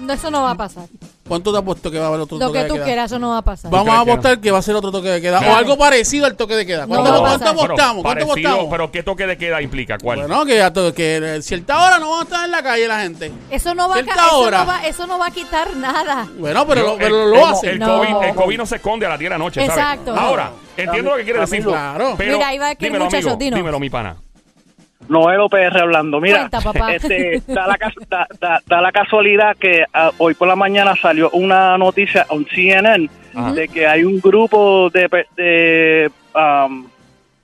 [0.09, 0.87] Eso no va a pasar.
[1.27, 2.85] ¿Cuánto te apuesto que va a haber otro Lo toque que de tú queda?
[2.85, 3.69] quieras, eso no va a pasar.
[3.71, 4.11] Vamos a que no?
[4.13, 5.39] apostar que va a ser otro toque de queda.
[5.39, 6.85] O algo parecido al toque de queda.
[6.85, 8.03] No ¿Cuánto, a cuánto apostamos?
[8.03, 8.67] ¿Cuánto parecido, apostamos?
[8.71, 9.97] pero ¿qué toque de queda implica?
[9.97, 10.19] ¿Cuál?
[10.19, 13.01] Bueno, que a que a cierta hora no van a estar en la calle la
[13.01, 13.31] gente.
[13.49, 14.59] Eso no va, a, eso, hora.
[14.59, 16.27] no va, eso no va a quitar nada.
[16.37, 17.69] Bueno, pero, Yo- lo- pero el- lo el- hacen.
[17.69, 17.97] El, No.
[17.99, 19.77] COVID, el COVID no se esconde a la tierra noche, ¿sabes?
[19.77, 20.15] Exacto.
[20.15, 21.63] Ahora, entiendo lo que quiere decir.
[21.63, 22.15] Claro.
[22.17, 23.57] Pero, Mira, ahí va aquel dímelo, muchacho, amigo, dinos.
[23.59, 24.15] dímelo, mi pana.
[25.09, 26.19] Noel PR hablando.
[26.19, 26.93] Mira, Cuenta, papá.
[26.95, 27.77] este, da, la,
[28.09, 32.45] da- da- da la casualidad que ah, hoy por la mañana salió una noticia en
[32.45, 33.53] CNN Ajá.
[33.53, 36.87] de que hay un grupo de, de um,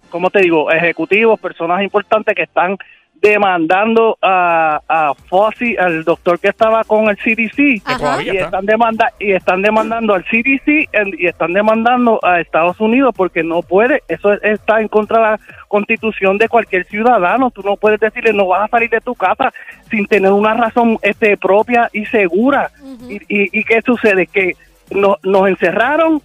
[0.09, 0.71] ¿cómo te digo?
[0.71, 2.77] Ejecutivos, personas importantes que están
[3.23, 8.21] demandando a, a Fauci, al doctor que estaba con el CDC, Ajá.
[8.21, 8.45] y está.
[8.45, 13.41] están demanda y están demandando al CDC en- y están demandando a Estados Unidos porque
[13.41, 14.03] no puede.
[14.09, 15.39] Eso es- está en contra de la
[15.69, 17.49] constitución de cualquier ciudadano.
[17.49, 19.53] Tú no puedes decirle no vas a salir de tu casa
[19.89, 22.71] sin tener una razón este propia y segura
[23.09, 24.51] y, y, y qué sucede que
[24.91, 26.21] no- nos encerraron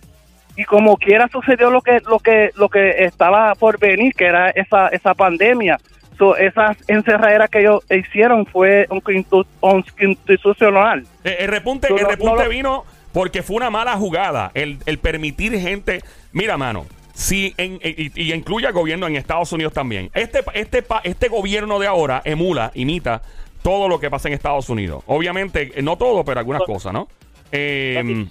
[0.57, 4.51] y como quiera sucedió lo que lo que lo que estaba por venir que era
[4.51, 5.79] esa esa pandemia
[6.19, 11.99] So, esas encerraderas que ellos hicieron fue un constitu- un constitucional Eh, el repunte, el
[12.01, 14.51] repunte no vino porque fue una mala jugada.
[14.55, 16.01] El, el permitir gente.
[16.33, 16.87] Mira, mano.
[17.15, 20.11] Si en, y, y incluye al gobierno en Estados Unidos también.
[20.15, 23.23] Este, este, este gobierno de ahora emula, imita
[23.63, 25.03] todo lo que pasa en Estados Unidos.
[25.07, 27.09] Obviamente, eh, no todo, pero algunas cosas, ¿no?
[27.53, 28.27] Eh,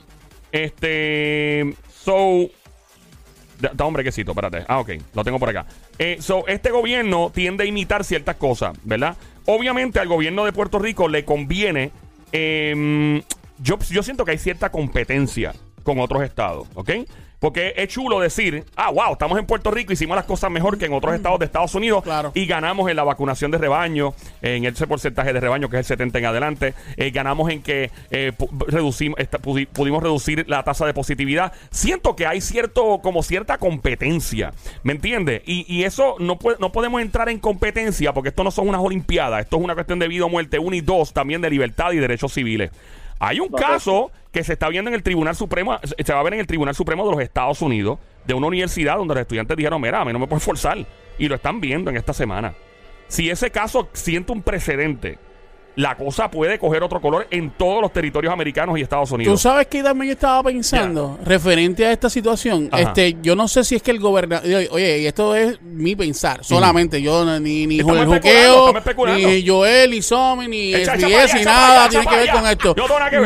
[0.51, 1.73] este.
[1.89, 2.49] So.
[3.59, 4.63] Da, un brequecito, espérate.
[4.67, 5.65] Ah, ok, lo tengo por acá.
[5.97, 9.15] Eh, este gobierno tiende a imitar ciertas cosas, ¿verdad?
[9.45, 11.91] Obviamente al gobierno de Puerto Rico le conviene.
[12.31, 13.21] eh,
[13.59, 16.91] yo, yo siento que hay cierta competencia con otros estados, ¿ok?
[17.39, 20.85] Porque es chulo decir, ah, wow, estamos en Puerto Rico, hicimos las cosas mejor que
[20.85, 22.31] en otros estados de Estados Unidos Claro.
[22.33, 25.85] y ganamos en la vacunación de rebaño, en ese porcentaje de rebaño que es el
[25.85, 28.31] 70 en adelante, eh, ganamos en que eh,
[28.67, 31.53] reducimos, esta- pudi- pudimos reducir la tasa de positividad.
[31.69, 35.43] Siento que hay cierto, como cierta competencia, ¿me entiendes?
[35.45, 38.81] Y, y eso no, puede- no podemos entrar en competencia porque esto no son unas
[38.81, 41.91] olimpiadas, esto es una cuestión de vida o muerte, uno y dos, también de libertad
[41.91, 42.71] y derechos civiles.
[43.19, 46.35] Hay un caso que se está viendo en el Tribunal Supremo, se va a ver
[46.35, 49.81] en el Tribunal Supremo de los Estados Unidos, de una universidad donde los estudiantes dijeron,
[49.81, 50.77] mira, a mí no me pueden forzar.
[51.17, 52.53] Y lo están viendo en esta semana.
[53.07, 55.17] Si ese caso siente un precedente,
[55.77, 59.39] la cosa puede coger otro color en todos los territorios americanos y Estados Tú Unidos.
[59.39, 62.81] sabes que también yo estaba pensando, referente a esta situación, Ajá.
[62.81, 66.43] este, yo no sé si es que el gobernador, oye, y esto es mi pensar,
[66.43, 68.73] solamente, yo ni, ni especulando, Juqueo,
[69.15, 72.75] ni Joel, ni Somi, ni SBS, ni nada tiene que ver con esto.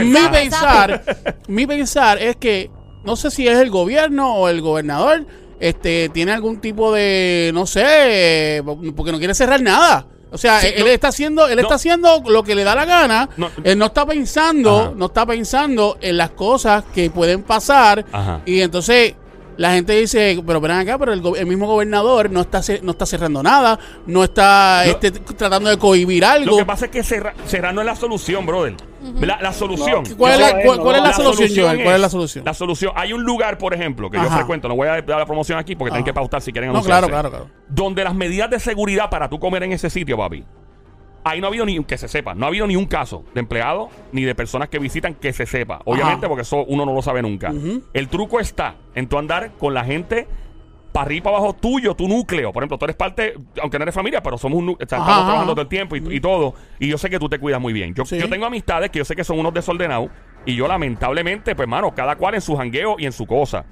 [0.04, 1.04] Mi pensar,
[1.48, 2.70] mi pensar es que,
[3.06, 5.26] no sé si es el gobierno o el gobernador,
[5.62, 8.62] este, tiene algún tipo de, no sé,
[8.94, 10.06] porque no quiere cerrar nada.
[10.32, 10.88] O sea, Sí, él no.
[10.88, 11.62] está haciendo, él No.
[11.64, 13.30] está haciendo lo que le da la gana.
[13.38, 13.50] No.
[13.64, 14.92] Él no está pensando, Ajá.
[14.96, 18.06] no está pensando en las cosas que pueden pasar.
[18.12, 18.42] Ajá.
[18.46, 19.16] Y entonces
[19.58, 23.44] la gente dice, pero ven acá, pero el, mismo gobernador no está no está cerrando
[23.44, 26.58] nada, no está Lo- este, tratando de cohibir Lo algo.
[26.58, 28.76] que pasa es que cerra- cerrar no es la solución, brother.
[29.20, 30.04] La, la solución.
[30.18, 30.84] ¿Cuál, es la, cuál- no.
[30.84, 31.84] cuál es la, La solución, Joel?
[31.84, 32.46] ¿Cuál es la solución?
[32.46, 32.92] La solución.
[32.96, 34.68] Hay un lugar, por ejemplo, que yo frecuento.
[34.68, 37.08] No voy a dar la promoción aquí porque tienen que pautar si quieren No, claro,
[37.08, 37.48] claro, claro.
[37.68, 40.44] Donde las medidas de seguridad para tú comer en ese sitio, papi.
[41.24, 43.42] Ahí no ha habido ni, que se sepa, no ha habido ni un caso de
[43.42, 45.80] empleados ni de personas que visitan que se sepa.
[45.86, 46.30] Obviamente, Ajá.
[46.30, 47.54] porque eso uno no lo sabe nunca.
[47.94, 50.28] El truco está en tu andar con la gente
[50.92, 52.52] para arriba para abajo tuyo, tu núcleo.
[52.52, 55.08] Por ejemplo, tú eres parte, aunque no eres familia, pero somos un o sea, estamos
[55.08, 56.54] Ajá, trabajando todo el tiempo y, y todo.
[56.80, 57.94] Y yo sé que tú te cuidas muy bien.
[57.94, 58.18] Yo, Sí.
[58.20, 60.10] yo tengo amistades que yo sé que son unos desordenados.
[60.46, 63.66] Y yo, lamentablemente, pues, mano, cada cual en su jangueo y en su cosa.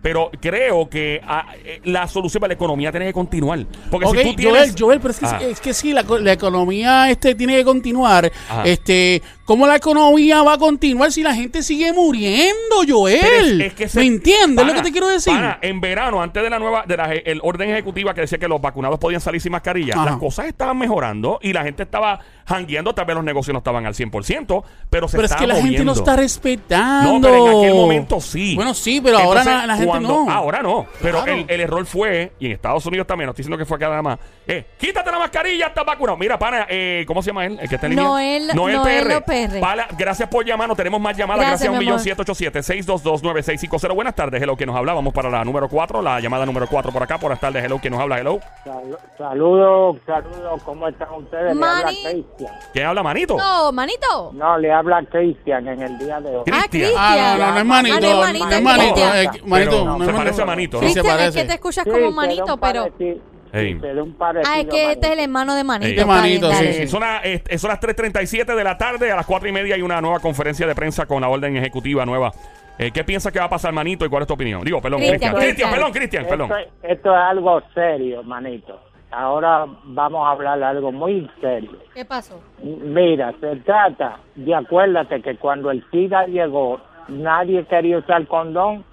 [0.00, 3.66] Pero creo que ah, eh, la solución para la economía tiene que continuar.
[3.90, 4.60] Porque si tú tienes.
[4.68, 5.40] Joel, Joel, pero es que, Ajá.
[5.42, 8.30] es que sí, la, co- la economía este tiene que continuar
[8.64, 13.18] este ¿cómo la economía va a continuar si la gente sigue muriendo, Joel?
[13.18, 15.32] Pero es- es que se- ¿Me entiendes lo que te quiero decir?
[15.32, 18.46] pana, en verano, antes de la nueva, de la el orden ejecutiva que decía que
[18.46, 20.04] los vacunados podían salir sin mascarilla, Ajá.
[20.04, 23.86] las cosas estaban mejorando y la gente estaba jangueando, tal vez los negocios no estaban
[23.86, 27.14] al 100%, pero se pero es que la gente no está respetando.
[27.14, 28.54] No, pero en aquel momento sí.
[28.54, 30.30] Bueno, sí, pero ahora la, la gente cuando- no.
[30.30, 30.86] Ahora no.
[31.00, 31.40] Pero Claro.
[31.40, 33.88] el, el error fue, y en Estados Unidos también, no estoy diciendo que fue acá
[33.88, 36.18] nada más, eh, quítate la mascarilla, estás vacunado.
[36.18, 37.58] Mira, pana, eh, ¿cómo se llama él?
[37.60, 38.04] El que está en línea.
[38.04, 39.22] Noel- Noel PR.
[39.60, 41.40] Pala- gracias por llamarnos, tenemos más llamadas.
[41.46, 42.00] Gracias, Gracias, a mi amor.
[42.00, 43.94] 1-787-622-9650.
[43.94, 44.94] Buenas tardes, hello, que nos habla.
[44.94, 47.16] Vamos para la número 4, la llamada número 4 por acá.
[47.16, 48.38] Buenas tardes, hello, que nos habla, hello.
[48.64, 51.54] Sal- Saludos, saludos, ¿cómo están ustedes?
[51.56, 51.84] Le habla.
[51.88, 52.52] Cristian.
[52.72, 53.36] ¿Quién habla, manito?
[53.36, 54.30] No, manito.
[54.34, 56.44] No, le habla Cristian en el día de hoy.
[56.52, 56.92] Ah, Cristian.
[56.96, 57.96] Ah, no, no, no es manito.
[57.96, 58.94] Ah, no es manito, no es manito.
[58.94, 59.16] Cristian.
[59.16, 60.86] eh, manito, Pero no se parece a manito, ¿no?
[60.88, 62.84] Sí, se es que te escuchas Sí, como manito, pero...
[62.84, 63.74] parecido- Ey.
[63.74, 65.88] sí, se da un parecido Ah, es que este es el hermano de manito.
[65.88, 65.94] Ey.
[65.94, 66.72] De está bien, manito, dale.
[66.72, 66.86] sí, sí.
[66.88, 69.82] Son, las, eh, son las 3.37 de la tarde, a las 4 y media hay
[69.82, 72.32] una nueva conferencia de prensa con la orden ejecutiva nueva.
[72.78, 74.62] Eh, ¿Qué piensas que va a pasar, manito, y cuál es tu opinión?
[74.62, 75.40] Digo, perdón, Cristian, Cristian.
[75.40, 75.70] Cristian, Cristian.
[75.72, 76.50] perdón, Cristian, perdón.
[76.52, 78.80] Esto, esto es algo serio, manito.
[79.10, 81.72] Ahora vamos a hablar de algo muy serio.
[81.94, 82.40] ¿Qué pasó?
[82.62, 88.84] Mira, se trata de acuérdate que cuando el SIDA llegó, nadie quería usar condón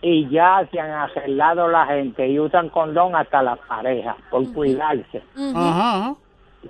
[0.00, 5.22] y ya se han arreglado la gente y usan condón hasta las parejas por cuidarse.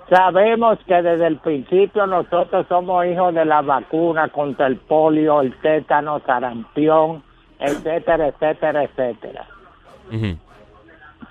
[0.09, 5.55] Sabemos que desde el principio nosotros somos hijos de la vacuna contra el polio, el
[5.59, 7.23] tétano, sarampión,
[7.59, 9.45] etcétera, etcétera, etcétera.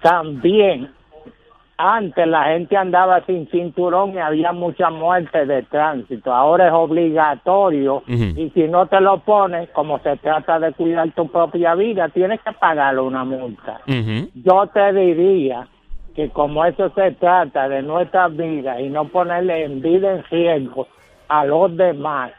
[0.02, 0.92] También,
[1.78, 6.34] antes la gente andaba sin cinturón y había mucha muerte de tránsito.
[6.34, 11.28] Ahora es obligatorio y si no te lo pones, como se trata de cuidar tu
[11.28, 13.80] propia vida, tienes que pagarle una multa.
[14.34, 15.68] Yo te diría
[16.16, 20.88] que como eso se trata de nuestra vida y no ponerle en vida en riesgo
[21.28, 22.32] a los demás,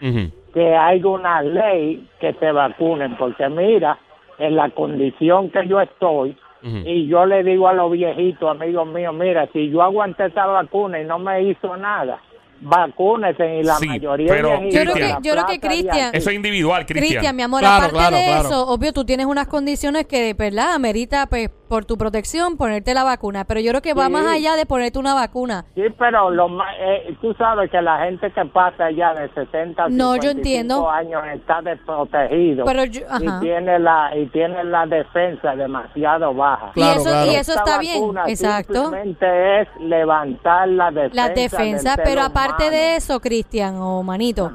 [0.54, 3.97] que hay una ley que te vacunen, porque mira,
[4.38, 6.78] en la condición que yo estoy, Ujú.
[6.86, 11.00] y yo le digo a los viejitos, amigos míos, mira, si yo aguanté esa vacuna
[11.02, 12.19] y no me hizo nada,
[12.62, 16.30] vacúnese y la Sí, mayoría pero- de Yo creo que, yo creo que Cristian, Eso
[16.30, 17.08] es individual, Cristian.
[17.12, 18.48] Cristian, mi amor, Claro, aparte claro, de claro.
[18.48, 20.74] eso, obvio, tú tienes unas condiciones que, ¿verdad?
[20.74, 23.45] Amerita, pues, por tu protección, ponerte la vacuna.
[23.45, 24.12] Pero yo creo que va Sí.
[24.12, 25.65] más allá de ponerte una vacuna.
[25.75, 29.84] Sí, pero lo más, eh, tú sabes que la gente que pasa ya de 60
[29.86, 30.89] a No, yo 55 entiendo.
[30.89, 36.71] años está desprotegido Pero yo- y tiene la y tiene la defensa demasiado baja.
[36.73, 37.32] Claro, y eso, claro.
[37.32, 38.73] y eso Esta está bien, exacto.
[38.73, 41.15] Simplemente es levantar la defensa.
[41.15, 42.77] La del defensa, ser pero aparte humano.
[42.77, 44.51] de eso, Cristian o Manito,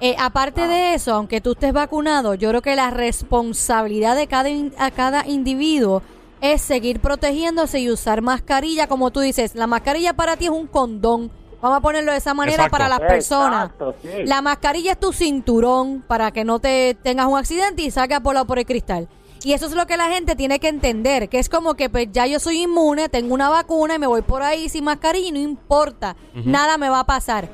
[0.00, 4.48] eh, aparte de eso, aunque tú estés vacunado, yo creo que la responsabilidad de cada,
[4.48, 6.02] in- a cada individuo
[6.40, 10.66] es seguir protegiéndose y usar mascarilla, como tú dices, la mascarilla para ti es un
[10.66, 11.30] condón.
[11.60, 12.70] Vamos a ponerlo de esa manera Exacto.
[12.72, 13.64] para las personas.
[13.70, 14.08] Exacto, sí.
[14.24, 18.34] La mascarilla es tu cinturón para que no te tengas un accidente y salgas por,
[18.34, 19.08] la- por el cristal.
[19.42, 22.08] Y eso es lo que la gente tiene que entender, que es como que pues,
[22.12, 25.32] ya yo soy inmune, tengo una vacuna y me voy por ahí sin mascarilla y
[25.32, 27.48] no importa, nada me va a pasar.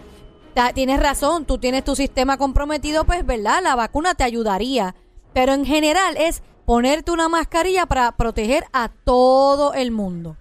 [0.55, 4.94] Ta- Tienes razón, tú tienes tu sistema comprometido, pues verdad, la vacuna te ayudaría.
[5.35, 10.37] Pero en general es ponerte una mascarilla para proteger a todo el mundo.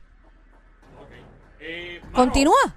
[2.11, 2.75] Continúa.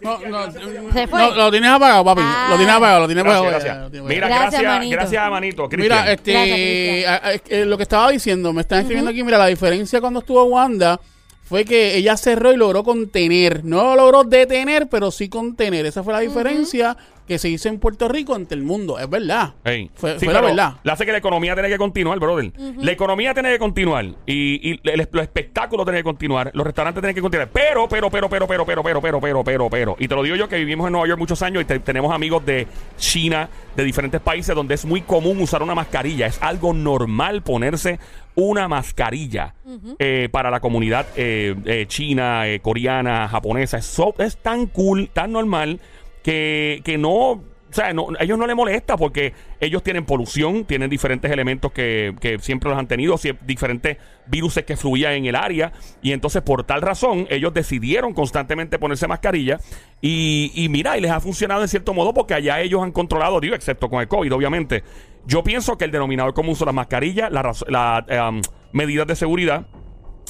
[0.00, 0.52] No, no,
[0.92, 1.18] Se fue.
[1.20, 2.20] no, lo tienes apagado, papi.
[2.24, 2.46] Ah.
[2.50, 3.64] Lo tienes apagado, lo tienes Gracias, apagado.
[3.64, 3.84] gracias.
[3.84, 4.28] lo tienes Mira.
[4.28, 4.96] Gracias, gracias, manito.
[4.96, 5.68] gracias, manito.
[5.68, 5.80] Cristian.
[5.82, 7.16] Mira, Gracias, este, a-
[7.62, 11.00] a- lo que estaba diciendo, me están escribiendo aquí, mira, la diferencia cuando estuvo Wanda
[11.44, 13.64] fue que ella cerró y logró contener.
[13.64, 15.86] No lo logró detener, pero sí contener.
[15.86, 16.96] Esa fue la diferencia
[17.26, 18.98] que se hizo en Puerto Rico ante el mundo.
[18.98, 19.54] Es verdad.
[19.94, 20.74] Fue, Sí, fue la verdad.
[20.84, 22.52] Le hace que la economía tiene que continuar, brother.
[22.78, 24.04] La economía tiene que continuar.
[24.26, 26.50] Y, y el- los espectáculos tienen que continuar.
[26.54, 27.48] Los restaurantes tienen que continuar.
[27.52, 29.96] Pero, pero, pero, pero, pero, pero, pero, pero, pero, pero, pero.
[29.98, 32.12] Y te lo digo yo que vivimos en Nueva York muchos años y te- tenemos
[32.14, 32.66] amigos de
[32.98, 36.26] China, de diferentes países donde es muy común usar una mascarilla.
[36.26, 37.98] Es algo normal ponerse
[38.34, 39.54] una mascarilla
[39.98, 43.78] eh, para la comunidad eh, eh, china, eh, coreana, japonesa.
[43.78, 45.80] Es, so- es tan cool, tan normal
[46.26, 50.64] que, que no, o sea, no, a ellos no les molesta porque ellos tienen polución,
[50.64, 55.36] tienen diferentes elementos que, que siempre los han tenido, diferentes virus que fluían en el
[55.36, 59.60] área y entonces por tal razón ellos decidieron constantemente ponerse mascarilla
[60.00, 63.38] y, y mira, y les ha funcionado en cierto modo porque allá ellos han controlado,
[63.38, 64.82] digo, excepto con el COVID, obviamente.
[65.26, 68.40] Yo pienso que el denominador común son las mascarillas, las la,
[68.72, 69.68] medidas de seguridad,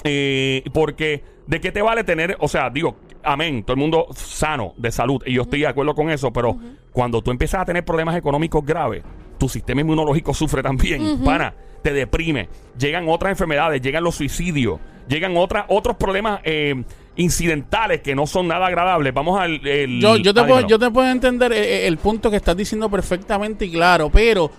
[0.05, 2.37] eh, porque, ¿de qué te vale tener?
[2.41, 5.95] O sea, digo, amén, todo el mundo sano, de salud, y yo estoy de acuerdo
[5.95, 6.57] con eso, pero
[6.93, 9.03] cuando tú empiezas a tener problemas económicos graves,
[9.39, 15.35] tu sistema inmunológico sufre también, pana, te deprime, llegan otras enfermedades, llegan los suicidios, llegan
[15.37, 16.75] otros problemas eh,
[17.17, 19.13] incidentales que no son nada agradables.
[19.15, 19.67] Vamos al.
[19.67, 22.57] el- Yo, yo, te puedo, yo te puedo entender eh, eh, el punto que estás
[22.57, 24.51] diciendo perfectamente y claro, pero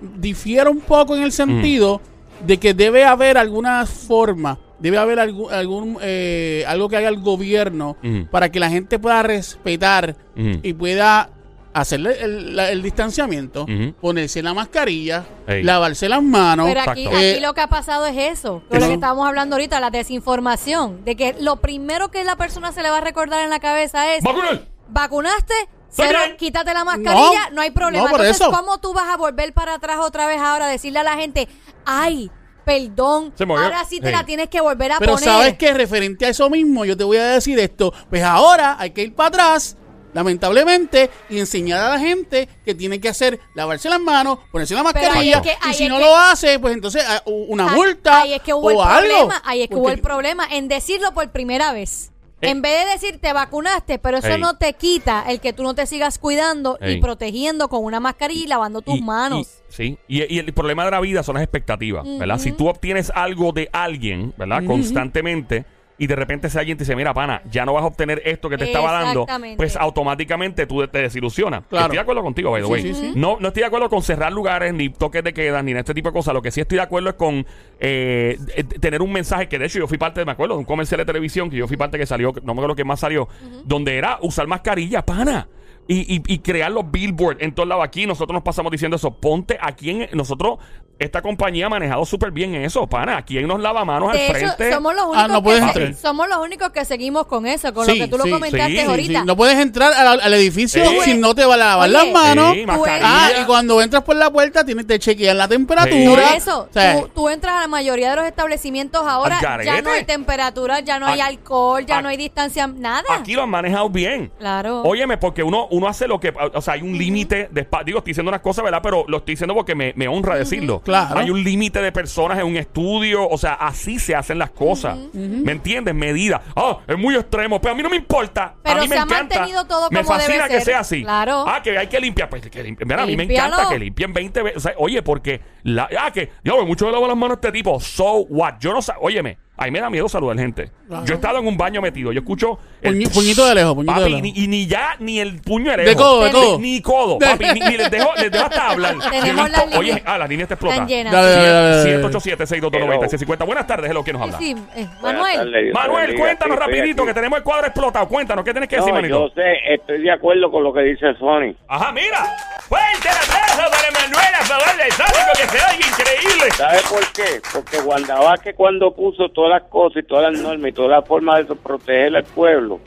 [0.00, 2.00] difiere un poco en el sentido
[2.46, 7.20] de que debe haber alguna forma, debe haber algún, algún eh, algo que haga el
[7.20, 7.96] gobierno
[8.30, 11.30] para que la gente pueda respetar y pueda
[11.72, 13.64] hacerle el, la- el distanciamiento,
[14.00, 15.62] ponerse la mascarilla, Ey.
[15.62, 16.66] lavarse las manos.
[16.66, 19.54] Pero aquí, aquí Eh, lo que ha pasado es eso, con lo que estábamos hablando
[19.54, 23.44] ahorita, la desinformación, de que lo primero que la persona se le va a recordar
[23.44, 24.62] en la cabeza es, ¡Vacunar!
[24.88, 25.54] vacunaste,
[25.90, 28.04] cero, quítate la mascarilla, no, No, hay problema.
[28.06, 28.50] no, por Entonces, eso.
[28.56, 31.46] ¿cómo tú vas a volver para atrás otra vez ahora a decirle a la gente,
[31.84, 32.30] ay,
[32.64, 33.64] perdón, Se movió.
[33.64, 34.12] ahora sí te Sí.
[34.12, 35.28] la tienes que volver a Pero poner?
[35.28, 37.92] sabes que referente a eso mismo, yo te voy a decir esto.
[38.08, 39.76] Pues ahora hay que ir para atrás,
[40.12, 44.82] lamentablemente, y enseñar a la gente que tiene que hacer lavarse las manos, ponerse la
[44.84, 45.36] Pero ahí mascarilla.
[45.36, 47.70] es que- y ahí si es no que- lo hace, pues entonces ah, u- una
[47.70, 49.08] Ahí- multa Ahí es que hubo el o algo.
[49.08, 52.10] problema, ahí es que hubo Porque- el problema en decirlo por primera vez.
[52.42, 52.48] Eh.
[52.50, 54.40] En vez de decir te vacunaste, pero eso Ey.
[54.40, 56.94] no te quita el que tú no te sigas cuidando Ey.
[56.94, 59.46] y protegiendo con una mascarilla y lavando tus Y- manos.
[59.46, 62.38] y- sí, y, y el problema de la vida son las expectativas, ¿verdad?
[62.38, 64.62] Si tú obtienes algo de alguien, ¿verdad?
[64.66, 65.64] Constantemente.
[66.00, 68.48] Y de repente ese alguien te dice, mira, pana, ya no vas a obtener esto
[68.48, 69.26] que te estaba dando,
[69.58, 71.64] pues automáticamente tú te desilusionas.
[71.68, 71.84] Claro.
[71.84, 72.80] Estoy de acuerdo contigo, by the way.
[72.80, 73.12] sí, sí.
[73.14, 75.92] No, no estoy de acuerdo con cerrar lugares, ni toques de queda, ni en este
[75.92, 76.32] tipo de cosas.
[76.32, 77.44] Lo que sí estoy de acuerdo es con
[77.80, 80.64] eh, eh, tener un mensaje que, de hecho, yo fui parte, me acuerdo, de un
[80.64, 83.28] comercial de televisión que yo fui parte que salió, no me acuerdo qué más salió,
[83.66, 85.48] donde era usar mascarilla, pana.
[85.92, 87.84] Y, y, y crear los billboards en todos lados.
[87.84, 89.10] Aquí nosotros nos pasamos diciendo eso.
[89.10, 90.08] Ponte aquí en.
[90.12, 90.58] Nosotros,
[91.00, 93.16] esta compañía ha manejado súper bien eso, pana.
[93.16, 94.72] Aquí en nos lava manos al hecho, frente.
[94.72, 95.94] somos los Ah, únicos no puedes que entrar.
[95.94, 98.78] somos los únicos que seguimos con eso, con Sí, lo que tú lo comentaste sí,
[98.80, 99.20] ahorita.
[99.20, 100.98] Sí, no puedes entrar al, al edificio Sí.
[101.06, 102.54] si no te va a lavar Oye, las manos.
[102.66, 103.00] Mascarilla.
[103.26, 106.34] Ah, y cuando entras por la puerta tienes que chequear la No temperatura.
[106.36, 109.90] eso, O sea, tú, tú entras a la mayoría de los establecimientos ahora, ya no
[109.90, 113.02] hay temperatura, ya no hay alcohol, ya no hay distancia, nada.
[113.10, 114.30] Aquí lo han manejado bien.
[114.38, 114.82] Claro.
[114.82, 116.32] Óyeme, porque uno, uno hace lo que.
[116.54, 118.80] O sea, hay un límite de Digo, estoy diciendo unas cosas, ¿verdad?
[118.82, 120.80] Pero lo estoy diciendo porque me, me honra decirlo.
[120.80, 121.18] Claro.
[121.18, 123.28] Hay un límite de personas en un estudio.
[123.28, 124.98] O sea, así se hacen las cosas.
[125.14, 125.94] ¿Me entiendes?
[125.94, 126.40] Medidas.
[126.56, 127.60] Ah, es muy extremo.
[127.60, 128.54] Pero a mí no me importa.
[128.62, 129.34] Pero a mí me se ha encanta.
[129.36, 130.64] mantenido todo Me como fascina debe que ser.
[130.64, 131.02] sea así.
[131.02, 131.44] Claro.
[131.46, 132.28] Ah, que hay que limpiar.
[132.28, 132.88] Pues que limpien.
[132.88, 133.54] Mira, a mí me Límpialo.
[133.54, 134.56] encanta que limpien 20 veces.
[134.58, 135.40] O sea, oye, porque.
[135.62, 136.30] La, ah, que.
[136.44, 137.78] Yo, mucho le lavo las manos a este tipo.
[137.80, 138.54] So what?
[138.60, 138.92] Yo no sé.
[139.00, 139.38] Óyeme.
[139.56, 140.70] A mí me da miedo saludar gente.
[140.88, 142.12] Yo he estado en un baño metido.
[142.12, 142.58] Yo escucho.
[142.80, 144.22] el- Puñi- puñito de lejos, puñito de Papi, lejos.
[144.22, 146.02] ni, y ni ya, ni el puño de De lejos.
[146.02, 146.58] codo, de codo.
[146.58, 147.44] Ni codo, papi.
[147.52, 148.94] Ni, ni les, dejo, les dejo hasta hablar.
[148.94, 150.88] Yo he Tenemos visto- las oye, líneas- ah, la línea está Están explotada.
[150.88, 151.12] llenas.
[151.12, 152.02] Dale, dale, dale, dale.
[152.08, 153.44] 787-622-9650.
[153.44, 154.38] Buenas tardes, es lo que nos habla.
[154.38, 155.72] Sí, sí, eh, Buenas Manuel.
[155.74, 158.08] Manuel, cuéntanos rapidito que tenemos el cuadro explotado.
[158.08, 159.28] Cuéntanos, ¿qué tienes que decir, No, manito?
[159.28, 161.54] yo sé, estoy de acuerdo con lo que dice Sony.
[161.68, 162.24] Ajá, mira.
[162.66, 166.50] Fuerte el aplauso para Manuel a favor del Sónico, que se oye increíble.
[166.56, 167.42] ¿Sabe por qué?
[167.52, 171.02] Porque Wanda Vázquez cuando puso todas las cosas y todas las normas y toda la
[171.02, 172.80] forma de proteger al pueblo,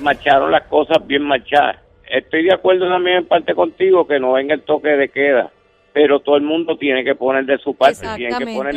[0.00, 1.78] marcharon las cosas bien marchadas.
[2.08, 5.50] Estoy de acuerdo también en parte contigo que no venga el toque de queda,
[5.92, 8.74] pero todo el mundo tiene que poner de su parte, tiene que poner,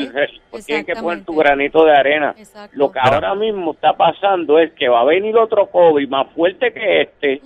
[0.66, 2.34] tiene que poner tu granito de arena.
[2.38, 2.76] Exacto.
[2.78, 6.74] Lo que ahora mismo está pasando es que va a venir otro COVID más fuerte
[6.74, 7.42] que este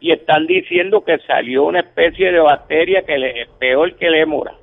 [0.00, 4.14] y están diciendo que salió una especie de bacteria que le, es peor que el
[4.14, 4.54] émora.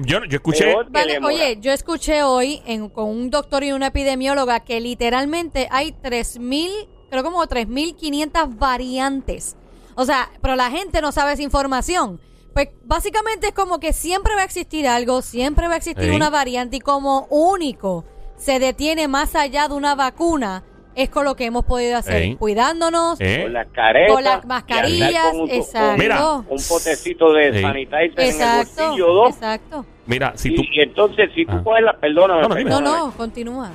[0.00, 0.74] Yo, yo escuché.
[0.90, 5.92] Vale, oye, yo escuché hoy en- con un doctor y una epidemióloga que literalmente hay
[5.92, 6.70] 3.000,
[7.10, 9.56] creo como 3.500 variantes.
[9.94, 12.20] O sea, pero la gente no sabe esa información.
[12.54, 16.16] Pues básicamente es como que siempre va a existir algo, siempre va a existir Sí.
[16.16, 18.04] una variante y como único
[18.36, 20.64] se detiene más allá de una vacuna
[20.98, 25.30] es con lo que hemos podido hacer, cuidándonos, Eh, con las caretas, con las mascarillas,
[25.30, 25.88] con un, exacto.
[25.90, 26.24] con Mira.
[26.48, 29.34] un potecito de sanitizer en el Exacto, bolsillo dos.
[29.36, 29.86] exacto.
[30.06, 30.62] Mira, si y, tú.
[30.72, 31.60] y entonces si tú Ah.
[31.62, 33.70] coges la, perdóname, No, no, continúa.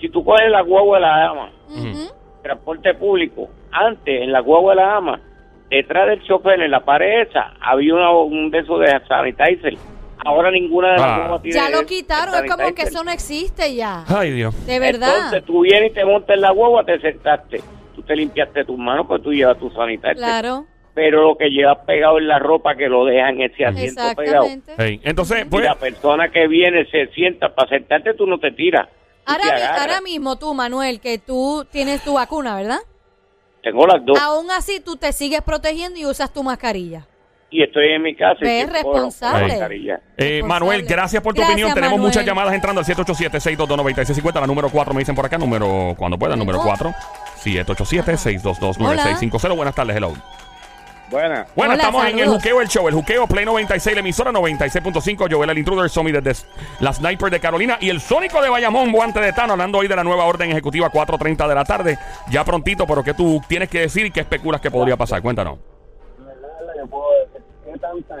[0.00, 1.50] si tú coges la guagua de la dama,
[2.42, 5.20] transporte público, antes en la guagua de la dama,
[5.68, 9.74] detrás del chofer en la pared esa, había una- un de esos de sanitizer.
[10.24, 11.16] Ahora ninguna de las Ah.
[11.18, 14.04] guaguas tiene Ya lo quitaron, es como que eso no existe ya.
[14.08, 14.54] Ay, Dios.
[14.66, 15.14] De verdad.
[15.16, 17.62] Entonces tú vienes y te montas en la guagua, te sentaste,
[17.94, 20.16] tú te limpiaste tus manos, pues tú llevas tu sanitizer.
[20.16, 24.46] Claro, Pero lo que llevas pegado en la ropa que lo dejan ese asiento pegado.
[24.46, 24.72] exactamente.
[24.78, 25.64] Hey, Entonces, Y pues.
[25.64, 28.88] la persona que viene se sienta para sentarte, tú no te tiras.
[29.26, 29.80] Ahora, te mi- agarras.
[29.80, 32.78] ahora mismo tú, Manuel, que tú tienes tu vacuna, ¿verdad?
[33.62, 37.06] Tengo las dos Aún así tú te sigues protegiendo y usas tu mascarilla.
[37.50, 38.38] Y estoy en mi casa.
[38.40, 39.98] Ve, con- responsable.
[40.18, 40.42] Eh.
[40.42, 41.74] Manuel, gracias por tu Gracias, opinión.
[41.74, 42.10] Tenemos Manuel.
[42.10, 44.40] muchas llamadas entrando al 787-622-9650.
[44.40, 45.38] La número 4 me dicen por acá.
[45.38, 46.92] Número, cuando pueda, número 4.
[47.44, 49.56] 787-622-9650.
[49.56, 50.12] Buenas tardes, hello.
[51.08, 51.46] Buena.
[51.54, 52.26] Bueno, Hola, estamos en el.
[52.28, 52.88] Juqueo, el show.
[52.88, 55.28] El Juqueo Play 96, la emisora 96.5.
[55.32, 56.48] Joel el Intruder, Somi desde
[56.80, 57.78] la Sniper de Carolina.
[57.80, 60.90] Y el Sónico de Bayamón, guante de Tano, hablando hoy de la nueva orden ejecutiva
[60.90, 61.96] 4.30 de la tarde.
[62.28, 65.22] Ya prontito, pero ¿qué tú tienes que decir y qué especulas que podría pasar?
[65.22, 65.58] Cuéntanos.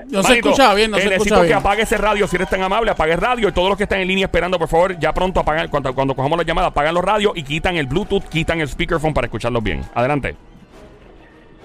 [0.08, 1.58] No se Manito, escucha bien, no eh, se necesito escucha que bien.
[1.58, 4.00] apague ese radio si eres tan amable, apague el radio y todos los que están
[4.00, 7.04] en línea esperando, por favor, ya pronto apagan, cuando, cuando cojamos la llamada, apagan los
[7.04, 9.82] radios y quitan el Bluetooth, quitan el speakerphone para escucharlos bien.
[9.94, 10.36] Adelante.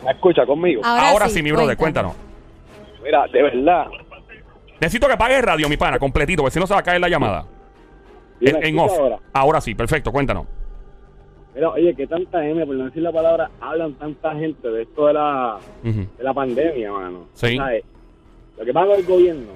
[0.04, 0.82] ¿Me escucha conmigo?
[0.84, 2.14] Ahora, sí, mi brother, cuéntanos.
[3.04, 3.86] Mira, de verdad.
[4.80, 7.00] Necesito que apague el radio, mi pana, completito, porque si no se va a caer
[7.00, 7.46] la llamada.
[8.40, 9.00] ¿Sí me En, en escucha off.
[9.00, 9.18] ahora?
[9.34, 10.48] Ahora sí, perfecto, cuéntanos.
[11.54, 15.08] Mira, oye, que tanta M, por no decir la palabra, hablan tanta gente de esto
[15.08, 17.28] de la, de la pandemia, mano.
[17.34, 17.58] Sí.
[17.58, 17.84] ¿Sabes?
[18.58, 19.54] Lo que pasa con el gobierno,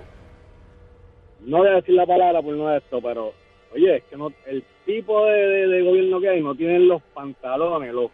[1.41, 3.33] no voy a decir la palabra por no esto, pero,
[3.73, 7.01] oye, es que no, el tipo de, de- de gobierno que hay no tienen los
[7.13, 8.09] pantalones, los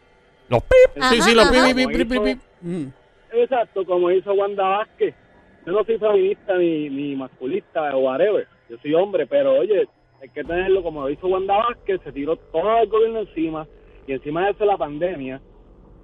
[0.50, 1.04] Los pip.
[1.10, 1.68] Sí, sí, los ajá.
[1.68, 2.40] pi, pi, pi, pi, pi, pi.
[2.62, 2.88] Mm.
[3.34, 5.16] Exacto, como hizo Wanda Vázquez.
[5.66, 8.48] Yo no soy feminista ni, ni masculista o whatever.
[8.70, 9.88] Yo soy hombre, pero oye,
[10.22, 12.00] hay que tenerlo como lo hizo Wanda Vázquez.
[12.04, 13.68] Se tiró todo el gobierno encima
[14.06, 15.42] y encima de eso la pandemia.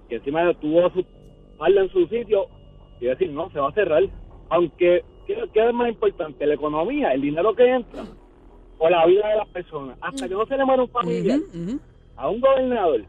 [0.10, 2.48] Y encima de eso tuvo su espalda en su sitio
[3.00, 4.04] y decir, no, se va a cerrar.
[4.50, 6.46] Aunque, ¿qué, qué es más importante?
[6.48, 8.06] La economía, el dinero que entra
[8.80, 9.98] o la vida de las personas.
[10.02, 11.40] Hasta que no se le muera un familiar
[12.16, 13.04] a un gobernador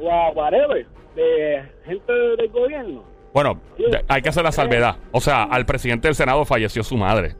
[0.00, 3.02] o a whatever de gente del gobierno.
[3.34, 3.60] Bueno,
[4.08, 4.96] hay que hacer la salvedad.
[5.10, 7.34] O sea, al presidente del Senado falleció su madre.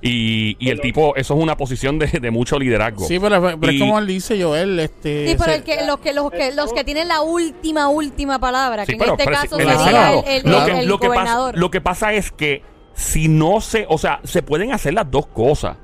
[0.00, 3.04] Y, y el tipo, eso es una posición de, de mucho liderazgo.
[3.06, 5.28] Sí, pero, pero Y- es como él dice, Joel, este...
[5.28, 8.38] Sí, pero se- el que, los, que, los, que, los que tienen la última, última
[8.38, 10.98] palabra, Sí, que en pero este caso sería el, el- lo, el- que, el lo
[11.00, 11.58] que pasa, gobernador.
[11.58, 12.62] lo que pasa es que
[12.98, 15.76] si no se, o sea, se pueden hacer las dos cosas.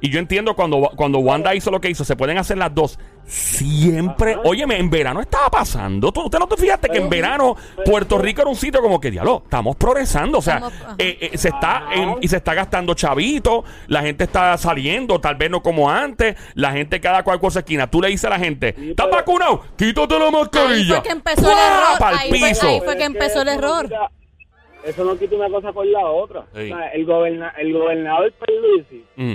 [0.00, 3.00] Y yo entiendo cuando, cuando Wanda hizo lo que hizo, se pueden hacer las dos.
[3.26, 6.12] Siempre, óyeme, en verano estaba pasando.
[6.12, 9.10] ¿Tú, ¿Usted no te fijaste que en verano Puerto Rico era un sitio como que,
[9.10, 10.38] diablo, estamos progresando?
[10.38, 10.94] O sea, Estamos- ajá.
[10.98, 15.34] eh, eh, se está en- y se está gastando chavito, la gente está saliendo, tal
[15.34, 17.88] vez no como antes, la gente cada cual con su esquina.
[17.90, 19.62] Tú le dices a la gente, ¿estás pero- vacunado?
[19.76, 20.94] Quítate la Ahí mascarilla.
[20.94, 21.96] fue que empezó el error.
[22.00, 23.88] Ahí fue, ahí que empezó el error.
[24.84, 26.46] Eso no quita una cosa por la otra.
[26.54, 26.70] Sí.
[26.72, 29.34] O sea, el, goberna, el gobernador Pierluisi, Mm.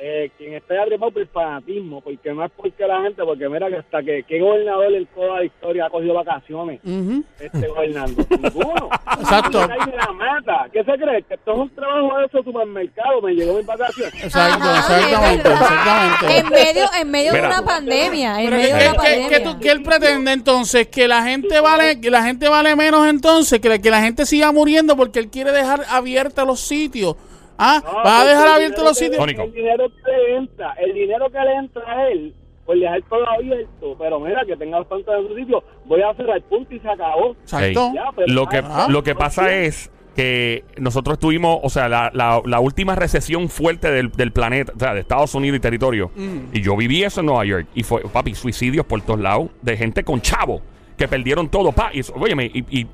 [0.00, 3.68] Eh, quien está atrapado por el fanatismo, porque no es porque la gente, porque mira
[3.68, 7.24] que hasta que qué gobernador en toda la historia ha cogido vacaciones Ujú.
[7.40, 8.24] este gobernando.
[8.40, 8.88] Ninguno.
[9.20, 9.66] Exacto.
[9.66, 10.66] La mata.
[10.72, 11.22] ¿Qué se cree?
[11.24, 13.22] Que esto es un trabajo de esos supermercados.
[13.24, 14.22] Me llegó mi vacaciones.
[14.24, 16.38] Exacto, Ajá, exactamente.
[16.38, 18.40] En medio, en medio de una pandemia.
[18.40, 19.28] En Pero medio ¿qué, de una qué- pandemia.
[19.30, 20.86] qué tú- qué él pretende entonces?
[20.86, 24.26] Que la gente vale, que la gente vale menos entonces, que la, que la gente
[24.26, 27.16] siga muriendo porque él quiere dejar abiertos los sitios.
[27.58, 29.18] Ah, No, vas a dejar abiertos los sitios.
[29.18, 29.42] Tónico.
[29.42, 33.28] El dinero que le entra, el dinero que le entra a él, por dejar todo
[33.28, 36.78] abierto, pero mira, que tenga bastante en su sitio, voy a cerrar el punto y
[36.80, 37.32] se acabó.
[37.42, 37.88] Exacto.
[37.88, 38.86] Ey, Ya, pero- lo que, Ah.
[38.90, 43.90] lo que pasa es que nosotros tuvimos, o sea, la, la- la última recesión fuerte
[43.90, 46.10] del, del planeta, o sea, de Estados Unidos y territorio.
[46.16, 46.38] Mm.
[46.56, 47.66] Y yo viví eso en Nueva York.
[47.74, 50.60] Y fue, papi, suicidios por todos lados de gente con chavo
[50.96, 51.70] que perdieron todo.
[51.70, 52.86] Pa, y, óyeme, y, y-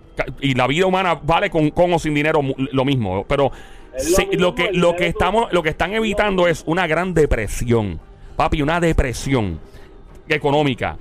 [0.42, 2.40] y la vida humana vale con, con o sin dinero
[2.72, 3.24] lo mismo.
[3.27, 3.50] Pero
[3.94, 8.00] lo sí, lo, que, lo que estamos, lo que están evitando es una gran depresión.
[8.37, 9.61] Papi, una depresión
[10.28, 10.96] económica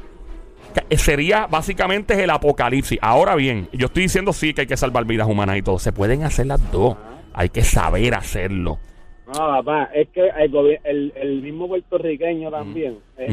[0.74, 3.00] ca- sería básicamente el apocalipsis.
[3.02, 5.80] Ahora bien, yo estoy diciendo sí que hay que salvar vidas humanas y todo.
[5.80, 6.96] Se pueden hacer las dos.
[7.34, 8.78] Hay que saber hacerlo.
[9.26, 13.32] No, papá, es que el, el, el mismo puertorriqueño también es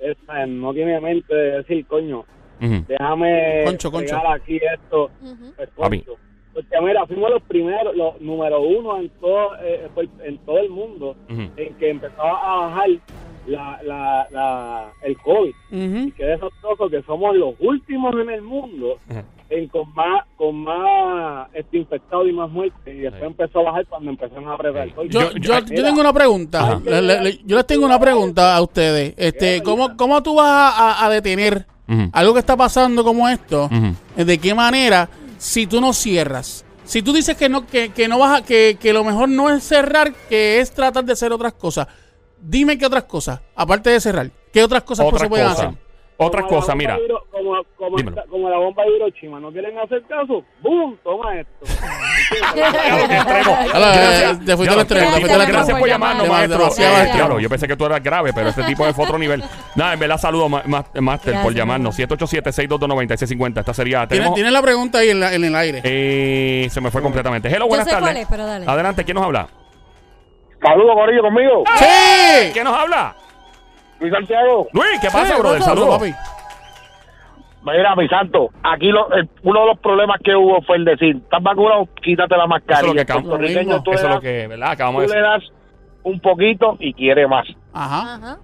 [0.00, 2.24] es- es- no tiene mente de decir, coño,
[2.88, 3.90] déjame Concho,
[4.28, 5.10] aquí esto.
[5.56, 6.16] Pues, concho.
[6.54, 9.88] Porque mira, fuimos los primeros, los número uno en todo, eh,
[10.24, 12.88] en todo el mundo en que empezaba a bajar
[13.46, 15.50] la, la, la, el COVID.
[15.72, 16.08] Ujú.
[16.08, 18.98] Y que desastroso que somos los últimos en el mundo
[19.50, 22.94] en con más con más este, infectados y más muertes.
[22.94, 23.26] Y después Sí.
[23.26, 24.86] empezó a bajar cuando empezaron a apretar.
[24.88, 24.92] Sí.
[24.94, 25.04] todo.
[25.04, 26.60] Yo, Yo- yo, tengo una pregunta.
[26.62, 26.80] Ajá.
[26.84, 29.12] Le- le- le- yo les tengo una pregunta a ustedes.
[29.18, 30.68] Este, ¿cómo, cómo tú vas a,
[31.02, 31.66] a- a detener
[32.12, 33.68] algo que está pasando como esto?
[34.16, 35.08] ¿De qué manera?
[35.38, 36.64] Si tú no cierras.
[36.84, 39.50] Si tú dices que no, que, que no vas a, que, que lo mejor no
[39.50, 41.88] es cerrar, que es tratar de hacer otras cosas.
[42.40, 45.83] Dime qué otras cosas, aparte de cerrar, qué otras cosas pues, Otra se pueden hacer.
[46.16, 46.98] Otra Como la cosa, bomba mira.
[46.98, 50.44] Hiro- como, como, esta- como la bomba de Hiroshima, ¿no quieren hacer caso?
[50.60, 50.96] ¡Bum!
[51.02, 51.66] Toma esto.
[54.44, 55.80] Te fuiste al extremo, te fuiste al Gracias extremo.
[55.80, 56.68] por llamarnos, maestro.
[57.12, 59.42] claro, yo pensé que tú eras grave, pero este tipo es otro nivel.
[59.76, 61.98] Nada, en verdad, ma- Master, por llamarnos.
[61.98, 62.08] mamá.
[62.16, 63.60] 787-622-9650.
[63.60, 64.06] Esta sería.
[64.06, 65.80] Tienes, la pregunta ahí en, el aire.
[65.84, 67.48] eh, se me fue completamente.
[67.48, 68.16] Hello, buenas tardes.
[68.16, 68.66] es, pero dale.
[68.66, 69.48] Adelante, ¿quién nos habla?
[70.62, 71.64] Saludos, Corillo, conmigo.
[71.76, 72.50] ¡Sí!
[72.52, 73.16] ¿Quién nos habla?
[74.00, 74.68] Luis Santiago.
[74.72, 75.58] Luis, ¿qué pasa, Sí, brother?
[75.58, 75.98] ¿qué pasa, Saludos.
[75.98, 76.14] papi?
[77.66, 81.16] Mira, mi santo, aquí lo- el- uno de los problemas que hubo fue el decir,
[81.16, 81.88] ¿estás vacunado?
[82.02, 82.94] Quítate la Eso es mascarilla.
[82.94, 84.70] lo que puertorriqueño, tú, eso le es lo das, que, ¿verdad?
[84.72, 85.32] Acabamos de tú le decir.
[85.32, 85.52] das
[86.02, 87.46] un poquito y quiere más.
[87.72, 88.14] Ajá.
[88.16, 88.38] Ajá.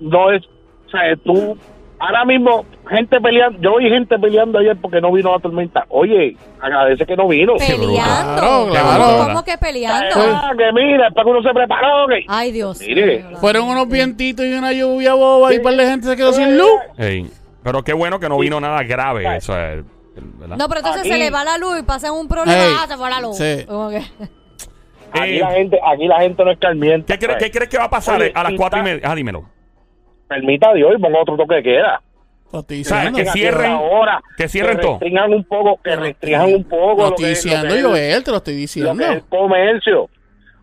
[0.00, 0.42] No es,
[0.86, 1.56] o sea, tú,
[1.98, 5.84] ahora mismo, gente peleando, yo vi gente peleando ayer porque no vino la tormenta.
[5.88, 7.54] Oye, agradece que no vino.
[7.56, 7.94] Peleando.
[7.94, 9.24] Claro, claro.
[9.28, 10.14] ¿Cómo que peleando?
[10.16, 12.06] Ah, que mira, es para que uno se preparó.
[12.08, 12.24] Que...
[12.28, 12.80] Ay, Dios.
[12.80, 13.24] Mire.
[13.40, 16.56] Fueron unos vientitos y una lluvia boba y un par de gente se quedó sin
[16.56, 16.70] luz.
[17.62, 19.36] Pero qué bueno que no vino nada grave.
[19.36, 19.84] Eso es,
[20.38, 20.56] ¿verdad?
[20.56, 22.82] No, pero entonces Aquí- se le va la luz y pasan un problema.
[22.82, 23.36] Ah, se fue la luz.
[23.36, 23.66] sí.
[25.12, 27.12] Aquí Eh, la gente, aquí la gente no es calmienta.
[27.12, 27.44] ¿Qué, crees, pues.
[27.44, 29.00] ¿Qué crees que va a pasar Oye, a las y cuatro y media?
[29.04, 29.44] Ah, dímelo.
[30.28, 32.00] Permita Dios y ponga otro toque de queda.
[32.52, 33.32] Lo estoy ¿Sabes diciendo.
[33.32, 33.72] que cierren?
[33.72, 34.92] ahora, que cierren todo.
[34.92, 37.84] restringan un poco, que restringan un poco Lo lo estoy que, diciendo, lo que es-
[37.84, 38.96] Joel, te lo estoy lo diciendo.
[38.96, 40.08] que es el comercio.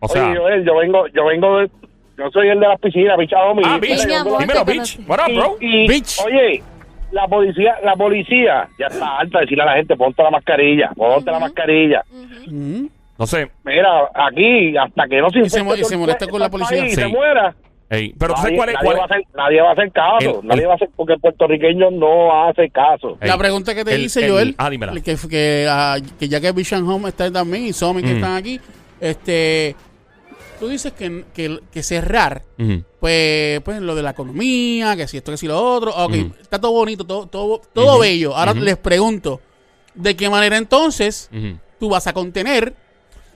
[0.00, 1.70] O sea, Oye, Joel, yo vengo, yo vengo de,
[2.18, 3.62] yo soy el de las piscinas, bichado mi.
[3.64, 4.06] ah, Bitch.
[4.06, 4.98] Dímelo, Bitch.
[5.06, 5.56] What up, bro?
[5.60, 6.20] y, y, Bitch.
[6.24, 6.62] oye,
[7.12, 10.90] la policía, la policía ya está alta de decirle a la gente, ponte la mascarilla,
[10.96, 12.02] ponte la mascarilla.
[12.46, 12.86] Mm.
[13.18, 13.50] No sé.
[13.62, 16.80] Mira, aquí, hasta que no se Y se y se molesta con la policía.
[16.80, 17.00] país y Sí.
[17.02, 17.54] se muera.
[17.90, 18.74] Ey, pero tú sabes nadie, cuál es.
[18.74, 20.76] nadie cuál va a hacer, nadie va a hacer caso, El- nadie el- va a
[20.76, 23.18] hacer, porque el puertorriqueño no hace caso.
[23.20, 24.92] Ey, La pregunta que te el- hice, el- Joel, Ah, dímela.
[25.00, 28.16] que, que, ah, que ya que Vision Home está también y Somi que Mm.
[28.16, 28.58] están aquí,
[29.00, 29.76] este,
[30.58, 32.42] tú dices que, que, que cerrar,
[33.00, 36.32] pues, pues lo de la economía, que si esto, que si lo otro, ok, Ujú.
[36.40, 38.34] está todo bonito, todo, todo, todo bello.
[38.34, 39.40] Ahora les pregunto,
[39.94, 41.28] ¿de qué manera entonces
[41.78, 42.74] tú vas a contener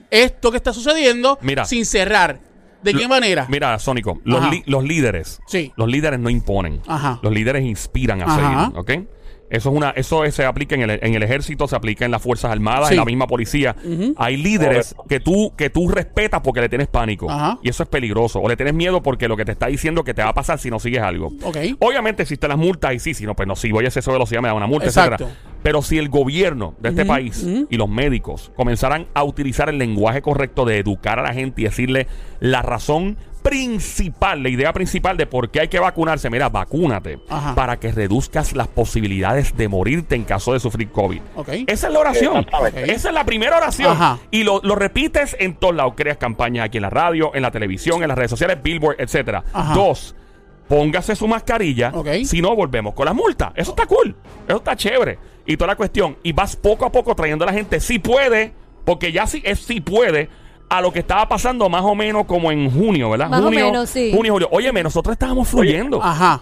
[0.09, 1.65] esto que está sucediendo Mira.
[1.65, 2.39] sin cerrar?
[2.83, 3.45] ¿De qué manera?
[3.49, 4.51] Mira, Sónico, los, Ajá.
[4.51, 5.41] li- los líderes.
[5.47, 5.73] Sí.
[5.75, 6.81] Los líderes no imponen.
[6.87, 7.19] Ajá.
[7.21, 8.71] Los líderes inspiran a Ajá.
[8.71, 8.77] seguir.
[8.79, 8.91] ¿Ok?
[9.49, 12.11] Eso es una, eso es- se aplica en el, en el ejército, se aplica en
[12.11, 12.93] las fuerzas armadas, Sí.
[12.93, 13.75] en la misma policía.
[14.17, 17.29] Hay líderes que tú, que tú respetas porque le tienes pánico.
[17.29, 17.57] Ajá.
[17.63, 18.39] Y eso es peligroso.
[18.39, 20.59] O le tienes miedo porque lo que te está diciendo que te va a pasar
[20.59, 21.31] si no sigues algo.
[21.43, 21.57] Ok.
[21.79, 24.15] Obviamente existen las multas y sí, si no, pues no, si voy a exceso de
[24.15, 25.23] velocidad me da una multa, Exacto.
[25.25, 25.39] etcétera.
[25.63, 30.21] Pero si el gobierno de este país y los médicos comenzaran a utilizar el lenguaje
[30.21, 32.07] correcto de educar a la gente y decirle
[32.39, 33.17] la razón
[33.49, 37.55] principal, la idea principal de por qué hay que vacunarse, mira, vacúnate Ajá.
[37.55, 41.19] para que reduzcas las posibilidades de morirte en caso de sufrir COVID.
[41.65, 42.45] Esa es la oración.
[42.75, 43.91] Esa es la primera oración.
[43.93, 44.19] Ajá.
[44.29, 45.93] Y lo, lo repites en todos lados.
[45.97, 49.43] Creas campañas aquí en la radio, en la televisión, en las redes sociales, Billboard, etcétera.
[49.51, 49.73] Ajá.
[49.73, 50.15] Dos,
[50.67, 51.91] póngase su mascarilla.
[52.25, 53.51] Si no, volvemos con las multas.
[53.55, 54.15] Eso está cool.
[54.47, 55.17] Eso está chévere.
[55.47, 56.17] Y toda la cuestión.
[56.21, 57.79] Y vas poco a poco trayendo a la gente.
[57.79, 58.53] Si puede,
[58.85, 60.29] porque ya sí es si puede.
[60.69, 63.29] A lo que estaba pasando más o menos como en junio, ¿verdad?
[63.29, 64.11] Más o junio, menos, sí.
[64.15, 64.49] Junio, julio.
[64.51, 65.99] Óyeme, nosotros estábamos fluyendo.
[66.01, 66.41] Ajá.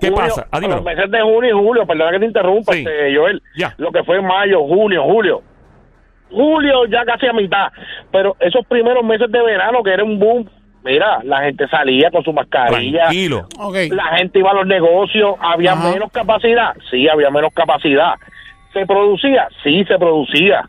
[0.00, 0.46] ¿Qué pasa?
[0.50, 2.78] Ah, los meses de junio y julio, perdona que te interrumpa, Sí.
[2.80, 3.42] este, Joel.
[3.56, 3.74] Ya.
[3.78, 5.42] Lo que fue mayo, junio, julio.
[6.30, 7.68] Julio ya casi a mitad.
[8.12, 10.48] Pero esos primeros meses de verano, que era un boom,
[10.84, 13.04] mira, la gente salía con su mascarilla.
[13.04, 13.48] Tranquilo.
[13.58, 13.76] Ok.
[13.90, 15.90] La gente iba a los negocios, había Ajá.
[15.90, 16.74] menos capacidad.
[16.90, 18.14] Sí, había menos capacidad.
[18.72, 19.48] ¿Se producía?
[19.62, 20.64] Sí, se producía.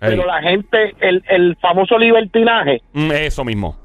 [0.00, 0.10] Ey.
[0.10, 3.76] Pero la gente, el, el famoso libertinaje, Mm, Eso mismo.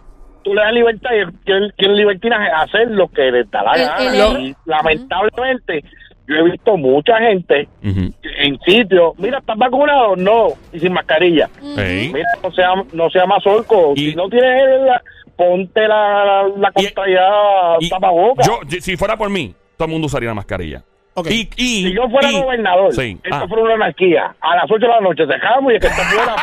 [0.44, 1.10] tú le das libertad
[1.46, 3.98] y el, libertinaje hacer lo que le da la gana.
[4.10, 5.84] el error- y lamentablemente,
[6.28, 10.16] yo he visto mucha gente en sitios, mira, ¿estás vacunado?
[10.16, 11.50] No, y sin mascarilla.
[11.62, 13.94] Mira, no sea, no sea más orco.
[13.96, 15.02] Y- si no tienes la-
[15.36, 18.46] ponte la, la, la tapabocas.
[18.48, 20.84] yo, yo- si fuera por mí, todo el mundo usaría la mascarilla.
[21.30, 23.20] Y, y- si yo fuera y- gobernador, Sí.
[23.24, 23.46] esto Ah.
[23.48, 24.36] fuera una anarquía.
[24.42, 26.36] A las 8 de la noche dejamos y el que fuera.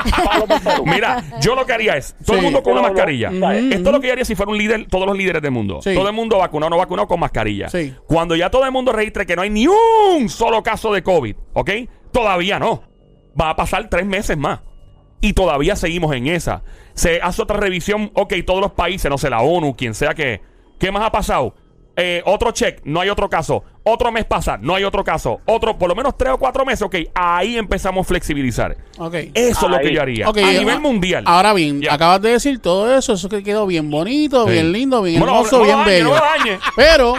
[0.85, 3.29] Mira, yo lo que haría es, todo el mundo con una mascarilla.
[3.31, 5.81] Esto es lo que yo haría si fuera un líder, todos los líderes del mundo.
[5.83, 5.95] Sí.
[5.95, 7.69] Todo el mundo vacunado o no vacunado con mascarilla.
[7.69, 7.95] Sí.
[8.07, 11.35] Cuando ya todo el mundo registre que no hay ni un solo caso de COVID,
[11.55, 11.71] ¿ok?
[12.13, 12.83] Todavía no.
[13.41, 14.61] Va a pasar tres meses más.
[15.21, 16.63] Y todavía seguimos en esa.
[16.95, 20.41] Se hace otra revisión, ok, todos los países, no sé, la ONU, quien sea que...
[20.79, 21.55] ¿Qué más ha pasado?
[21.97, 23.63] Eh, otro check, no hay otro caso.
[23.91, 25.41] Otro mes pasa, no hay otro caso.
[25.47, 26.97] Otro, por lo menos tres o cuatro meses, ok.
[27.15, 28.77] Ahí empezamos a flexibilizar.
[28.99, 29.15] Ok.
[29.35, 30.29] Eso es lo que yo haría.
[30.29, 31.25] Ok, a nivel mundial.
[31.27, 34.53] Ahora bien, acabas de decir todo eso, eso que quedó bien bonito, Sí.
[34.53, 36.05] bien lindo, bien Bueno, hermoso, no bien dañe, bello.
[36.05, 36.59] no lo dañe.
[36.77, 37.15] Pero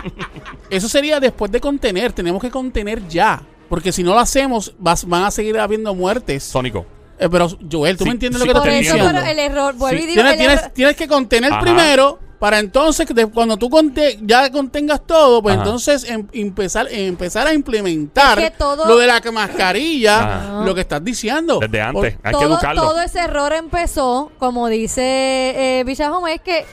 [0.70, 5.06] eso sería después de contener, tenemos que contener ya, porque si no lo hacemos vas-
[5.06, 6.44] van a seguir habiendo muertes.
[6.44, 6.86] Sónico.
[7.20, 9.20] Eh, pero Joel, ¿tú Sí, me entiendes sí, lo que te estoy eso, diciendo?
[9.22, 11.62] pero el error, vuelvo Sí, y digo, tienes, el tienes- error- tienes que contener Ajá.
[11.62, 15.64] primero para entonces, cuando tú conte- ya contengas todo, pues Ajá.
[15.64, 20.66] entonces em- empezar, empezar a implementar Es que todo- lo de la mascarilla, Ajá.
[20.66, 21.60] lo que estás diciendo.
[21.60, 22.16] Desde antes.
[22.16, 22.82] Por- Hay que todo, educarlo.
[22.82, 26.66] todo ese error empezó, como dice eh, Villajome, es que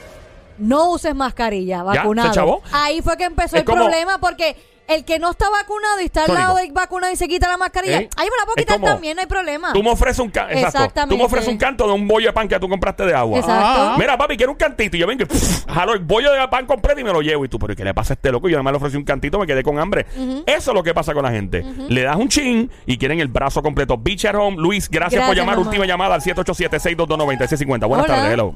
[0.57, 2.61] no uses mascarilla, vacunado.
[2.71, 4.55] Ahí fue que empezó Es el como- problema porque
[4.89, 7.57] el que no está vacunado y está al lado del vacunado y se quita la
[7.57, 8.09] mascarilla, ¿Eh?
[8.17, 9.71] ahí me la puedo quitar como- también, no hay problema.
[9.73, 10.51] Tú me ofreces un canto.
[10.51, 10.71] Exacto.
[10.71, 11.17] Tú Exactamente.
[11.17, 13.39] me ofreces un canto de un bollo de pan que tú compraste de agua.
[13.39, 13.63] Exacto.
[13.63, 13.95] Ah.
[13.97, 14.97] Mira, papi, quiero un cantito.
[14.97, 17.45] Y yo vengo y pff, jalo el bollo de pan completo y me lo llevo.
[17.45, 18.49] Y tú, pero ¿y ¿qué le pasa a este loco?
[18.49, 20.05] Yo nada más le ofrecí un cantito, me quedé con hambre.
[20.45, 21.63] Eso es lo que pasa con la gente.
[21.87, 23.97] Le das un chin y quieren el brazo completo.
[23.97, 24.57] Beach at Home.
[24.57, 25.55] Luis, gracias, por llamar.
[25.57, 25.67] mamá.
[25.67, 27.87] Última llamada al 787-622-9650.
[27.87, 28.15] Buenas Hola.
[28.15, 28.55] tardes, hello.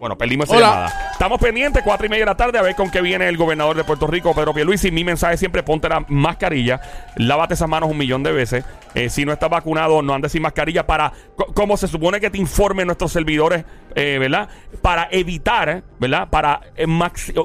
[0.00, 0.66] Bueno, perdimos esa Hola.
[0.68, 1.07] llamada.
[1.18, 3.76] Estamos pendientes, cuatro y media de la tarde, a ver con qué viene el gobernador
[3.76, 4.92] de Puerto Rico, Pedro Pierluisi.
[4.92, 6.80] Mi mensaje siempre, ponte la mascarilla,
[7.16, 8.64] lávate esas manos un millón de veces.
[8.94, 12.30] Eh, si no estás vacunado, no andes sin mascarilla para, co- como se supone que
[12.30, 13.64] te informen nuestros servidores,
[13.96, 14.48] eh, ¿verdad?
[14.80, 16.28] Para evitar, ¿verdad?
[16.30, 16.86] Para, eh,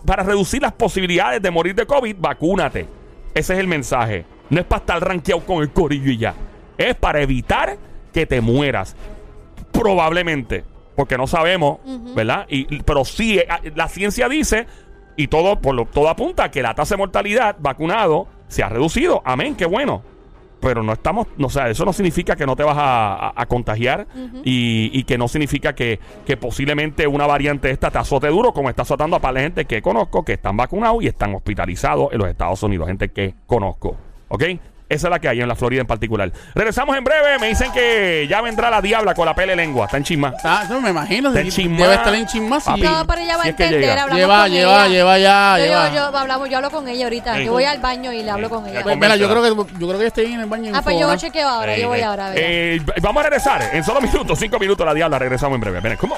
[0.06, 2.86] para reducir las posibilidades de morir de COVID, vacúnate.
[3.34, 4.24] Ese es el mensaje.
[4.52, 6.36] No es para estar rankeado con el corillo y ya.
[6.78, 7.76] Es para evitar
[8.14, 8.96] que te mueras
[9.72, 10.64] probablemente,
[10.96, 11.80] porque no sabemos,
[12.16, 12.46] ¿verdad?
[12.50, 14.68] Y, pero sí, eh, la ciencia dice,
[15.16, 19.22] y todo, por lo, todo apunta que la tasa de mortalidad vacunado se ha reducido.
[19.26, 20.02] Amén, qué bueno.
[20.60, 23.34] Pero no estamos, no, o sea, eso no significa que no te vas a, a-
[23.36, 24.08] a contagiar
[24.46, 28.70] y, y que no significa que, que posiblemente una variante esta te azote duro, como
[28.70, 32.20] está azotando a par de gente que conozco que están vacunados y están hospitalizados en
[32.20, 33.98] los Estados Unidos, gente que conozco.
[34.30, 34.44] ¿Ok?
[34.90, 36.32] Esa es la que hay en la Florida en particular.
[36.54, 37.40] Regresamos en breve.
[37.40, 39.86] Me dicen que ya vendrá la diabla con la pele lengua.
[39.86, 40.34] Está en chisma.
[40.36, 41.30] Está- eso me imagino.
[41.30, 41.78] Está sí, en chisma.
[41.84, 42.60] Debe estar en chisma.
[42.60, 42.82] sí.
[42.82, 44.04] No, pero ella va Si a es que entender, llega.
[44.04, 44.88] hablamos Lleva, con lleva, ella.
[44.90, 45.58] lleva ya.
[45.58, 45.90] Yo, lleva.
[45.90, 47.38] yo, yo, hablamos, yo hablo con ella ahorita.
[47.40, 47.46] Ey.
[47.46, 48.52] Yo voy al baño y le hablo Ey.
[48.54, 48.84] con ella.
[48.84, 50.72] Pues, mira, yo creo que yo creo que esté en el baño.
[50.76, 51.18] Ah, pues yo enfogonada.
[51.18, 52.28] chequeo ahora, yo voy ahora.
[52.28, 52.40] a ver.
[52.44, 55.18] Eh, vamos a regresar en solo minutos, cinco minutos la diabla.
[55.18, 55.80] Regresamos en breve.
[55.80, 56.18] Ven, ¿cómo?